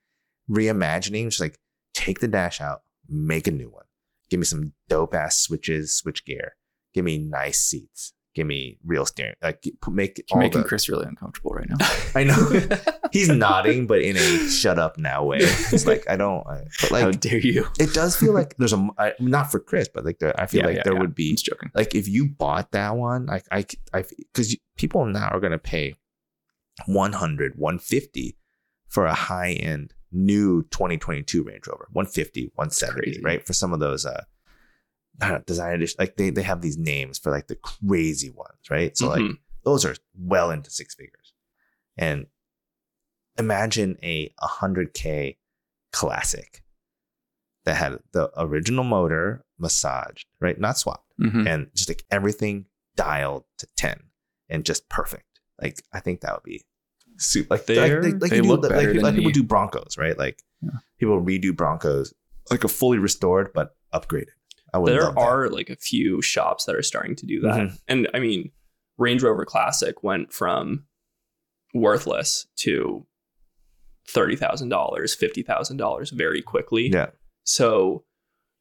[0.50, 1.58] reimagining, just like,
[1.94, 3.84] take the dash out, make a new one.
[4.30, 6.56] Give me some dope ass switches, switch gear.
[6.94, 8.14] Give me nice seats.
[8.38, 9.34] Give me real steering.
[9.42, 11.76] Like make You're making the- Chris really uncomfortable right now.
[12.14, 12.36] I know
[13.12, 15.38] he's nodding, but in a shut up now way.
[15.40, 16.46] It's like I don't.
[16.46, 17.66] I, but How dare you?
[17.80, 20.60] it does feel like there's a I, not for Chris, but like there, I feel
[20.60, 21.00] Yeah, like yeah, there yeah.
[21.00, 21.72] would be just joking.
[21.74, 25.94] like if you bought that one, like I I because people now are gonna pay
[26.86, 28.36] 100, 150
[28.88, 33.20] for a high end new 2022 Range Rover, 150, 170, Crazy.
[33.22, 33.44] right?
[33.46, 34.22] For some of those uh
[35.20, 38.30] I don't know, design edition, like they they have these names for like the crazy
[38.30, 38.96] ones, right?
[38.96, 39.38] So like Mhm.
[39.64, 41.32] those are well into six figures.
[41.96, 42.26] And
[43.38, 45.36] imagine a 100k
[45.92, 46.62] classic
[47.64, 50.58] that had the original motor massaged, right?
[50.58, 51.46] Not swapped Mhm.
[51.46, 52.66] and just like everything
[52.96, 54.00] dialed to 10
[54.48, 55.40] and just perfect.
[55.60, 56.64] Like I think that would be
[57.16, 58.70] super like They're- like, like they do, like,
[59.02, 60.16] like, people do Broncos, right?
[60.16, 60.70] Like Yeah.
[60.98, 62.14] people redo Broncos
[62.50, 64.28] like a fully restored but upgraded.
[64.74, 67.58] I would there are like a few shops that are starting to do that.
[67.60, 67.78] Mhm.
[67.88, 68.50] And I mean,
[68.98, 70.84] Range Rover Classic went from
[71.74, 73.06] worthless to
[74.08, 76.88] $30,000, $50,000 very quickly.
[76.90, 77.06] yeah
[77.44, 78.04] So,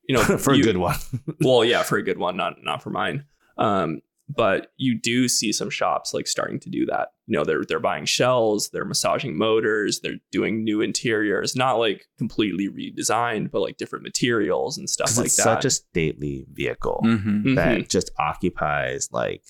[0.08, 0.96] you know, for you- a good one.
[1.42, 3.26] well, yeah, for a good one, not not for mine.
[3.58, 7.10] Um, but you do see some shops like starting to do that.
[7.28, 12.06] You know, they're they're buying shells, they're massaging motors, they're doing new interiors, not like
[12.18, 15.44] completely redesigned, but like different materials and stuff like it's that.
[15.44, 17.44] such a stately vehicle Mhm.
[17.44, 17.56] Mhm.
[17.56, 19.44] that just occupies like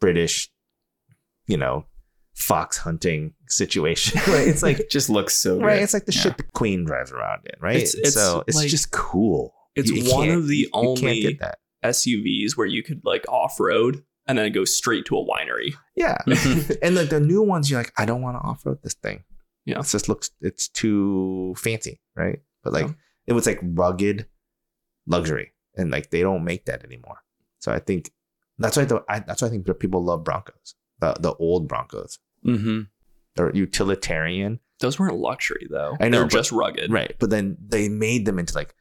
[0.00, 0.50] British,
[1.46, 1.86] you know,
[2.34, 4.20] fox hunting situation.
[4.32, 4.48] right?
[4.48, 5.64] It's like just looks so good.
[5.66, 5.82] right.
[5.82, 6.20] It's like the Yeah.
[6.22, 7.76] shit the queen drives around in, right?
[7.76, 9.54] It's- it's so it's like- just cool.
[9.74, 11.58] it's You- you one of the you- you only- can't get that.
[11.84, 15.74] SUVs where you could like off road and then go straight to a winery.
[15.96, 16.76] Yeah, Mhm.
[16.82, 19.24] and like the new ones, you're like, I don't want to off road this thing.
[19.64, 19.78] Yeah.
[19.80, 22.40] it just looks it's too fancy, right?
[22.64, 22.92] But like Yeah.
[23.28, 24.26] it was like rugged
[25.06, 27.18] luxury, and like they don't make that anymore.
[27.60, 28.10] So I think
[28.58, 32.18] that's why the, I, that's why I think people love Broncos, the the old Broncos.
[32.46, 32.88] Mhm.
[33.36, 35.96] They're utilitarian, Those weren't luxury though.
[36.00, 36.90] I know, They're just rugged.
[36.92, 37.14] right?
[37.18, 38.74] But then they made them into like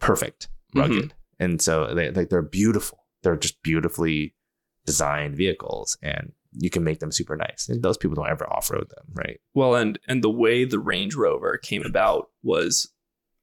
[0.00, 3.04] perfect rugged, and so they like they're beautiful.
[3.22, 4.34] They're just beautifully
[4.86, 7.68] designed vehicles, and you can make them super nice.
[7.68, 9.40] And those people don't ever off road them, right?
[9.54, 12.92] Well, and and the way the Range Rover came about was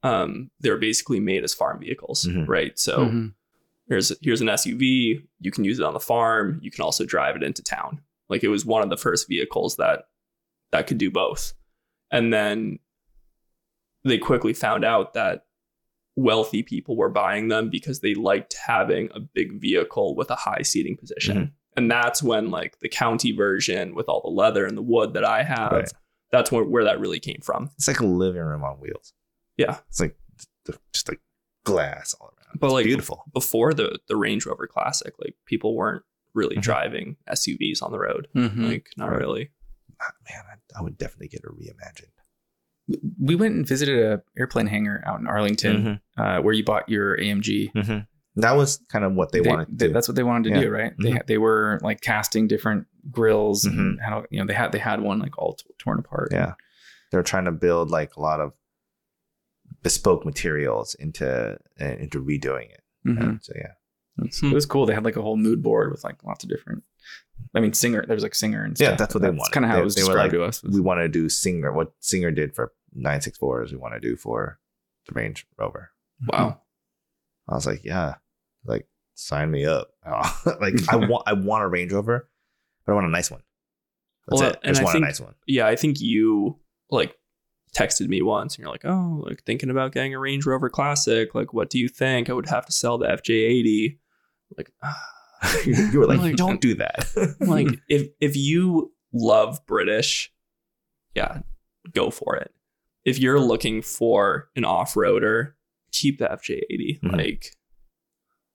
[0.04, 2.48] um they're basically made as farm vehicles, Mhm.
[2.48, 2.78] right?
[2.80, 3.34] So Mhm.
[3.88, 7.36] here's here's an SUV, you can use it on the farm, you can also drive
[7.36, 8.02] it into town.
[8.30, 10.06] Like it was one of the first vehicles that
[10.72, 11.54] that could do both.
[12.12, 12.80] And then
[14.04, 15.46] they quickly found out that
[16.16, 20.62] wealthy people were buying them because they liked having a big vehicle with a high
[20.62, 21.38] seating position.
[21.38, 21.52] Mhm.
[21.78, 25.24] And that's when like the county version with all the leather and the wood that
[25.24, 25.90] I have, Right.
[26.32, 27.70] that's where, where that really came from.
[27.78, 29.14] It's like a living room on wheels.
[29.58, 29.80] Yeah.
[29.88, 30.18] It's like
[30.94, 31.22] just like
[31.64, 32.60] glass all around.
[32.60, 33.24] But It's like beautiful.
[33.34, 36.04] before the the Range Rover Classic, like people weren't
[36.34, 36.62] really Mhm.
[36.62, 38.28] driving SUVs on the road.
[38.36, 38.68] Mhm.
[38.68, 39.20] Like not Right.
[39.20, 39.52] really.
[40.02, 42.12] Ah, Man, I, I would definitely get a reimagined.
[43.20, 47.18] We went and visited a airplane hangar out in Arlington, uh, where you bought your
[47.18, 47.72] AMG.
[47.74, 48.08] Mhm.
[48.38, 49.94] That was kind of what they, wanted to they- do.
[49.94, 50.62] That's what they wanted to Yeah.
[50.64, 50.94] do, right?
[51.02, 51.14] They Mhm.
[51.18, 54.02] had they were like casting different grills and Mhm.
[54.04, 56.30] had you know they had they had one like all t- torn apart.
[56.32, 56.54] Yeah.
[57.12, 58.54] They're trying to build like a lot of
[59.84, 62.82] bespoke materials into uh, into redoing it.
[63.06, 63.44] Mhm.
[63.44, 63.74] So yeah.
[64.22, 64.48] It's- Hmm.
[64.52, 64.86] It was cool.
[64.86, 66.84] They had like a whole mood board with like lots of different.
[67.56, 68.06] I mean, singer.
[68.06, 68.98] There was like singer and Yeah, stuff.
[69.00, 69.52] that's what they wanted.
[69.52, 70.64] kind of how They- it was they were described like, to us.
[70.64, 71.72] was- We want to do Singer.
[71.74, 74.60] What Singer did for 964s, we want to do for
[75.08, 75.92] the Range Rover.
[76.28, 76.62] Wow.
[77.50, 78.16] I was like, yeah,
[78.66, 79.92] like sign me up.
[80.62, 82.30] like I want I want a Range Rover,
[82.86, 83.42] but I want a nice one.
[84.28, 84.56] That's Well, it.
[84.64, 85.34] I and just I want think- a nice one.
[85.48, 86.60] Yeah, I think you
[86.92, 87.18] like
[87.76, 91.34] texted me once and you're like, oh, like thinking about getting a Range Rover Classic.
[91.34, 92.30] Like, what do you think?
[92.30, 93.98] I would have to sell the FJ80.
[94.58, 94.98] Like, ah.
[95.66, 97.08] you were like, Like- don't do that.
[97.40, 100.32] like if if you love British,
[101.16, 101.40] yeah,
[101.94, 102.54] go for it.
[103.06, 105.54] If you're looking for an off-roader,
[105.92, 107.02] keep the FJ80.
[107.02, 107.18] Mhm.
[107.18, 107.56] Like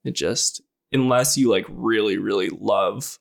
[0.05, 3.19] it just unless you like really really love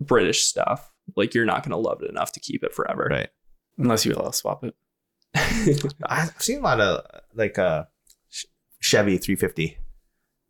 [0.00, 3.06] British stuff, like you're not going to love it enough to keep it forever.
[3.10, 3.28] right.
[3.78, 4.74] unless you allow swap it.
[6.04, 7.84] I've seen a lot of like uh
[8.80, 9.78] Chevy 350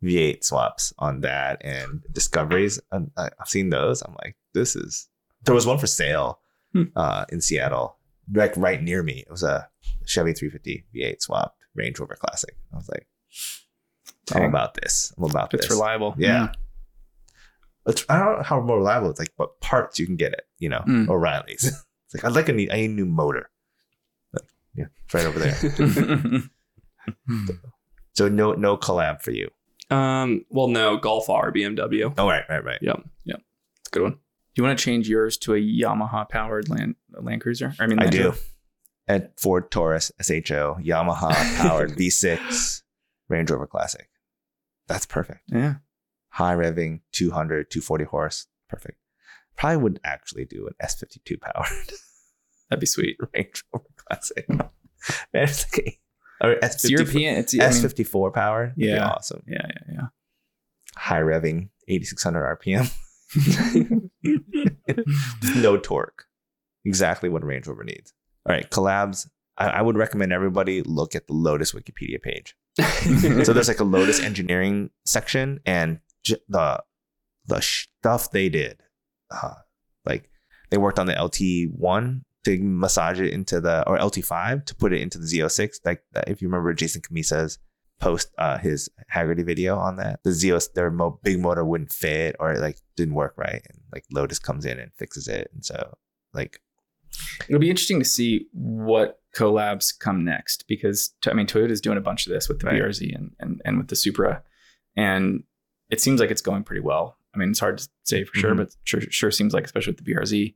[0.05, 2.79] V8 swaps on that and Discoveries.
[2.91, 4.01] And I've seen those.
[4.01, 5.07] I'm like, this is.
[5.43, 6.39] There was one for sale
[6.73, 6.83] Hmm.
[6.95, 7.97] uh, in Seattle,
[8.33, 9.19] like right near me.
[9.25, 9.67] It was a
[10.05, 12.53] Chevy 350 V8 swapped Range Rover Classic.
[12.73, 13.07] I was like,
[14.33, 14.49] I'm Dang.
[14.49, 15.13] about this.
[15.17, 15.65] I'm about It's this.
[15.71, 16.15] It's reliable.
[16.17, 16.51] Yeah.
[17.87, 20.41] It's, I don't know how more reliable it's like, but parts you can get it,
[20.59, 21.07] you know, Mm.
[21.09, 21.63] O'Reilly's.
[22.07, 23.49] It's like, I'd like a, I need a new motor.
[24.33, 24.43] Like,
[24.75, 26.41] yeah, it's right over there.
[28.13, 29.49] So no no collab for you.
[29.89, 32.13] Um, well, no, Golf R BMW.
[32.17, 32.79] Oh right, right, right.
[32.81, 33.41] Yep, yep.
[33.79, 34.11] It's a good one.
[34.13, 37.73] Do you want to change yours to a Yamaha powered Land Land Cruiser?
[37.79, 38.25] I mean, I do.
[38.25, 38.39] Rover.
[39.07, 42.81] And Ford Taurus SHO, Yamaha powered V6,
[43.29, 44.09] Range Rover Classic.
[44.87, 45.41] That's perfect.
[45.47, 45.75] Yeah.
[46.29, 48.47] High revving, 200, 240 horse.
[48.67, 48.97] Perfect.
[49.55, 51.67] Probably would actually do an S52 powered
[52.69, 53.17] That'd be sweet.
[53.33, 54.49] Range Rover Classic.
[54.49, 54.69] Man,
[55.33, 55.99] it's like
[56.41, 57.35] a, or S54, European.
[57.37, 58.69] It's S54 powered.
[58.69, 59.07] would be Yeah.
[59.09, 59.43] awesome.
[59.47, 60.07] yeah, yeah, yeah.
[60.97, 62.91] High revving, 8600 RPM.
[65.55, 66.25] no torque.
[66.85, 68.13] Exactly what a Range Rover needs.
[68.47, 69.27] All right, collabs.
[69.57, 72.55] I, I would recommend everybody look at the Lotus Wikipedia page.
[73.45, 76.83] so there's like a Lotus engineering section, and j- the
[77.47, 78.81] the stuff they did,
[79.31, 79.53] uh,
[80.05, 80.29] like
[80.71, 85.01] they worked on the LT1 to massage it into the or LT5 to put it
[85.01, 85.79] into the Z06.
[85.85, 87.59] Like if you remember, Jason Cammisa's
[87.99, 90.21] post uh, his Hagerty video on that.
[90.23, 93.79] The Z06 their mo- big motor wouldn't fit or it like didn't work right, and
[93.93, 95.95] like Lotus comes in and fixes it, and so
[96.33, 96.59] like
[97.47, 102.01] It'll be interesting to see what collabs come next because I mean Toyota's doing a
[102.01, 102.81] bunch of this with the Right.
[102.81, 104.43] BRZ and, and and with the Supra,
[104.97, 105.43] and
[105.89, 107.17] it seems like it's going pretty well.
[107.33, 108.57] I mean, it's hard to say for sure, Mhm.
[108.57, 110.55] but sure sure seems like especially with the BRZ.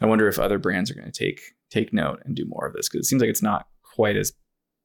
[0.00, 1.40] I wonder if other brands are going to take
[1.70, 4.32] take note and do more of this because it seems like it's not quite as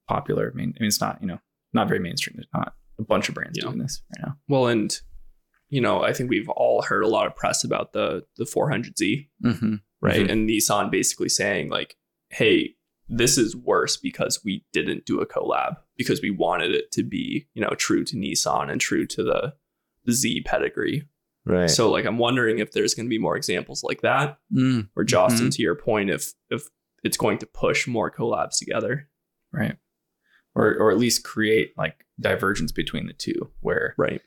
[0.07, 0.51] popular.
[0.53, 1.39] I mean, I mean it's not you know
[1.73, 2.35] not very mainstream.
[2.37, 3.65] There's not a bunch of brands Yeah.
[3.65, 4.37] doing this right now.
[4.47, 4.97] well, and
[5.69, 9.29] you know, I think we've all heard a lot of press about the the 400Z,
[9.43, 9.75] Mm-hmm.
[10.01, 10.21] right?
[10.25, 10.31] Mhm.
[10.31, 11.95] And Nissan basically saying like,
[12.29, 12.75] "Hey,
[13.07, 17.47] this is worse because we didn't do a collab because we wanted it to be,
[17.53, 19.53] you know, true to Nissan and true to the
[20.05, 21.03] the Z pedigree."
[21.49, 21.69] Right.
[21.69, 25.03] So like I'm wondering if there's going to be more examples like that Mm, or
[25.03, 26.67] Justin to your point if if
[27.03, 29.09] it's going to push more collabs together.
[29.51, 29.75] right.
[30.55, 34.21] Or or at least create like divergence between the two where Right.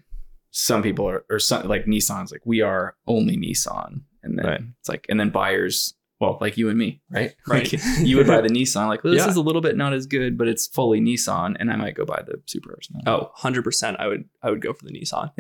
[0.51, 4.61] some people are or some like Nissan's like we are only Nissan, and then Right.
[4.81, 7.35] it's like and then buyers, well, like you and me, right?
[7.47, 7.71] Right.
[7.73, 9.31] Like, you would buy the Nissan, like well, this Yeah.
[9.31, 12.05] is a little bit not as good, but it's fully Nissan, and I might go
[12.05, 13.03] buy the Supra or something.
[13.07, 15.33] Oh, 100% I would I would go for the Nissan.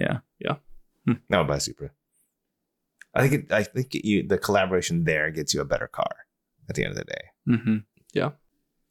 [1.28, 1.90] No, by Supra.
[3.14, 6.14] I think it, I think it, you the collaboration there gets you a better car
[6.68, 7.56] at the end of the day.
[7.58, 7.76] hmm
[8.14, 8.30] Yeah.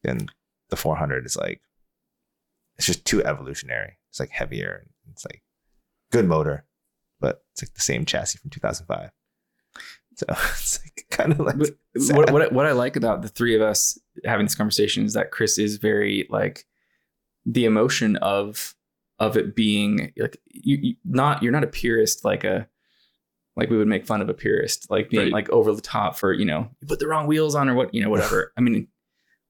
[0.03, 0.27] Then
[0.69, 1.61] the 400 is like
[2.77, 3.97] it's just too evolutionary.
[4.09, 4.81] It's like heavier.
[5.05, 5.41] and It's like
[6.11, 6.65] good motor,
[7.19, 9.11] but it's like the same chassis from 2005.
[10.15, 11.69] So it's like kind of like But
[12.15, 15.31] what, what what I like about the three of us having this conversation is that
[15.31, 16.65] Chris is very like
[17.45, 18.75] the emotion of
[19.21, 22.67] of it being like you, you not you're not a purist like a
[23.55, 25.31] like we would make fun of a purist like being Right.
[25.31, 27.93] like over the top for you know you put the wrong wheels on or what
[27.93, 28.51] you know whatever.
[28.57, 28.87] I mean,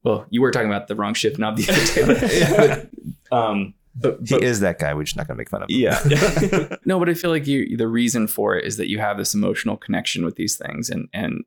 [0.03, 2.87] well, you were talking about the wrong shift knob the other day,
[3.29, 4.93] but, um, but, he is that guy.
[4.93, 5.79] We're just not gonna make fun of him.
[5.79, 6.75] yeah.
[6.85, 9.33] no, but I feel like you the reason for it is that you have this
[9.33, 11.45] emotional connection with these things and and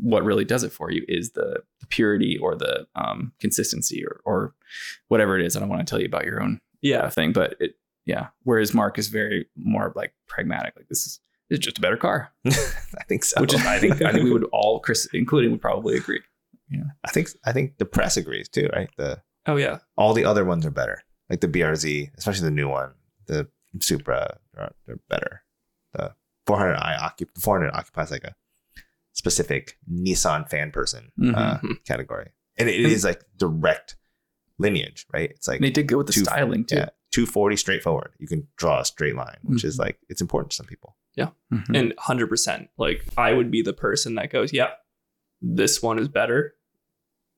[0.00, 4.20] what really does it for you is the, the purity or the um, consistency or
[4.24, 4.54] or
[5.08, 5.56] whatever it is.
[5.56, 6.98] I don't want to tell you about your own Yeah.
[7.00, 7.74] uh, thing, but it
[8.04, 8.28] Yeah.
[8.44, 10.74] Whereas Mark is very more like pragmatic.
[10.76, 11.20] Like this is
[11.50, 13.40] it's just a better car, I think so.
[13.40, 16.20] which is I think I think we would all, Chris including, would probably agree.
[16.70, 16.82] Yeah.
[17.04, 18.88] I think I think the press agrees too, right?
[18.96, 19.78] The Oh yeah.
[19.96, 22.92] all the other ones are better, like the BRZ, especially the new one,
[23.26, 23.48] the
[23.80, 24.38] Supra.
[24.54, 25.42] They're, they're better.
[25.92, 26.14] The
[26.48, 28.34] 400i occup- the 400 occupies like a
[29.12, 31.84] specific Nissan fan person uh, Mhm.
[31.86, 33.96] category, and it is like direct
[34.58, 35.30] lineage, right?
[35.30, 36.76] It's like And they did good with the Two- styling too.
[36.76, 38.12] yeah, 240 straightforward.
[38.18, 39.80] You can draw a straight line, which is Mhm.
[39.80, 40.96] like it's important to some people.
[41.52, 41.78] Mhm.
[41.78, 42.68] And 100%.
[42.76, 44.70] Like I would be the person that goes, yeah,
[45.40, 46.54] this one is better,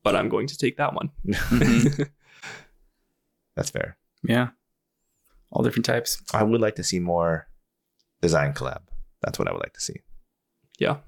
[0.03, 1.11] but I'm going to take that one.
[1.27, 2.09] Mhm.
[3.55, 3.97] That's fair.
[4.23, 4.49] yeah.
[5.51, 6.21] All different types.
[6.33, 7.49] I would like to see more
[8.21, 8.83] design collab.
[9.23, 10.01] That's what I would like to see.
[10.79, 10.99] Yeah.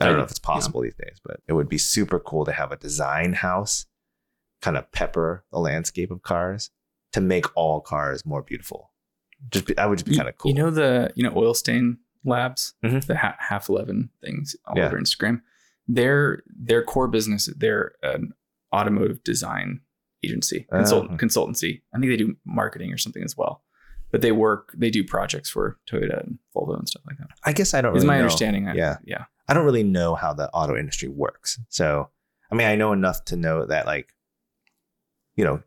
[0.00, 2.52] I don't know if it's possible these days, but it would be super cool to
[2.52, 3.86] have a design house
[4.62, 6.70] kind of pepper the landscape of cars
[7.12, 8.92] to make all cars more beautiful.
[9.50, 10.50] Just be, I would just be You- kind of cool.
[10.50, 13.04] You know the you know oil stain labs, Mhm.
[13.06, 14.86] the ha- half eleven things all Yeah.
[14.86, 15.42] over Instagram.
[15.88, 18.32] Their their core business, they're an
[18.74, 19.80] automotive design
[20.24, 21.16] agency, consult, Oh.
[21.16, 21.82] consultancy.
[21.94, 23.62] I think they do marketing or something as well.
[24.10, 27.28] But they work, they do projects for Toyota and Volvo and stuff like that.
[27.44, 28.22] I guess I don't Is really my know.
[28.24, 28.66] understanding.
[28.68, 28.96] I- Yeah.
[29.04, 29.24] yeah.
[29.48, 31.60] I don't really know how the auto industry works.
[31.68, 32.10] So,
[32.50, 34.14] I mean, I know enough to know that, like,
[35.36, 35.62] you know,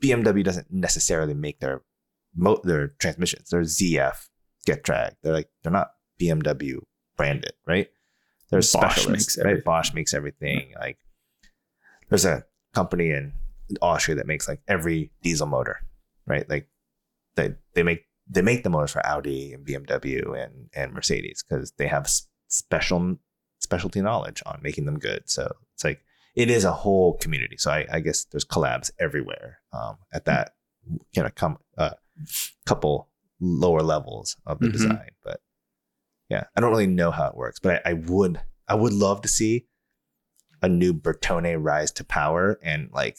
[0.00, 1.82] BMW doesn't necessarily make their
[2.34, 3.50] mo- their transmissions.
[3.50, 4.28] They're ZF,
[4.66, 5.12] Getrag.
[5.22, 6.78] They're like they're not BMW
[7.16, 7.88] branded, right?
[8.50, 9.46] They're Bosch specialists, right?
[9.46, 9.64] everything.
[9.64, 10.72] Bosch makes everything.
[10.78, 10.98] Like,
[12.08, 12.44] there's a
[12.74, 13.32] company in
[13.80, 15.80] Austria that makes like every diesel motor,
[16.26, 16.48] right?
[16.48, 16.68] Like,
[17.36, 21.72] they they make they make the motors for Audi and BMW and and Mercedes because
[21.72, 22.10] they have
[22.48, 23.16] special
[23.60, 25.22] specialty knowledge on making them good.
[25.26, 26.02] So it's like
[26.34, 27.56] it is a whole community.
[27.58, 30.54] So I, I guess there's collabs everywhere um, at that
[31.14, 31.90] kind of come uh,
[32.66, 33.08] couple
[33.40, 34.72] lower levels of the Mhm.
[34.72, 35.10] design.
[35.24, 35.40] But
[36.28, 39.20] yeah, I don't really know how it works, but I, I would I would love
[39.22, 39.66] to see
[40.62, 43.18] a new Bertone rise to power and like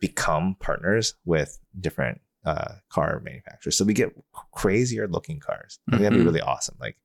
[0.00, 3.76] become partners with different uh, car manufacturers.
[3.76, 4.14] So we get
[4.52, 5.78] crazier looking cars.
[5.88, 6.26] I think that'd be Mhm.
[6.26, 6.76] really awesome.
[6.78, 6.98] Like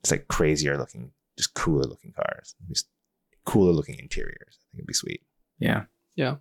[0.00, 2.88] it's like crazier looking, just cooler looking cars, just
[3.48, 4.58] cooler looking interiors.
[4.60, 5.22] I think it'd be sweet.
[5.58, 5.84] Yeah.
[6.16, 6.36] Yeah.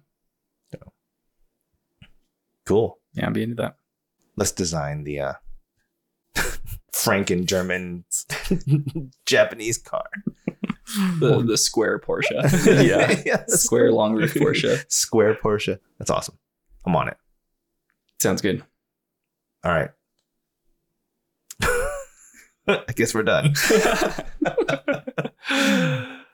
[2.65, 2.99] Cool.
[3.13, 3.27] Yeah.
[3.27, 3.77] I'd be into that.
[4.35, 5.33] Let's design the uh,
[6.93, 8.03] Franken German
[9.25, 10.09] Japanese car.
[11.19, 12.31] The the square Porsche.
[12.85, 13.21] Yeah.
[13.25, 14.83] yeah Square long roof Porsche.
[14.91, 15.79] Square Porsche.
[15.97, 16.37] That's awesome.
[16.85, 17.17] I'm on it.
[18.19, 18.63] Sounds good.
[19.63, 19.91] All right.
[22.67, 23.53] I guess we're done.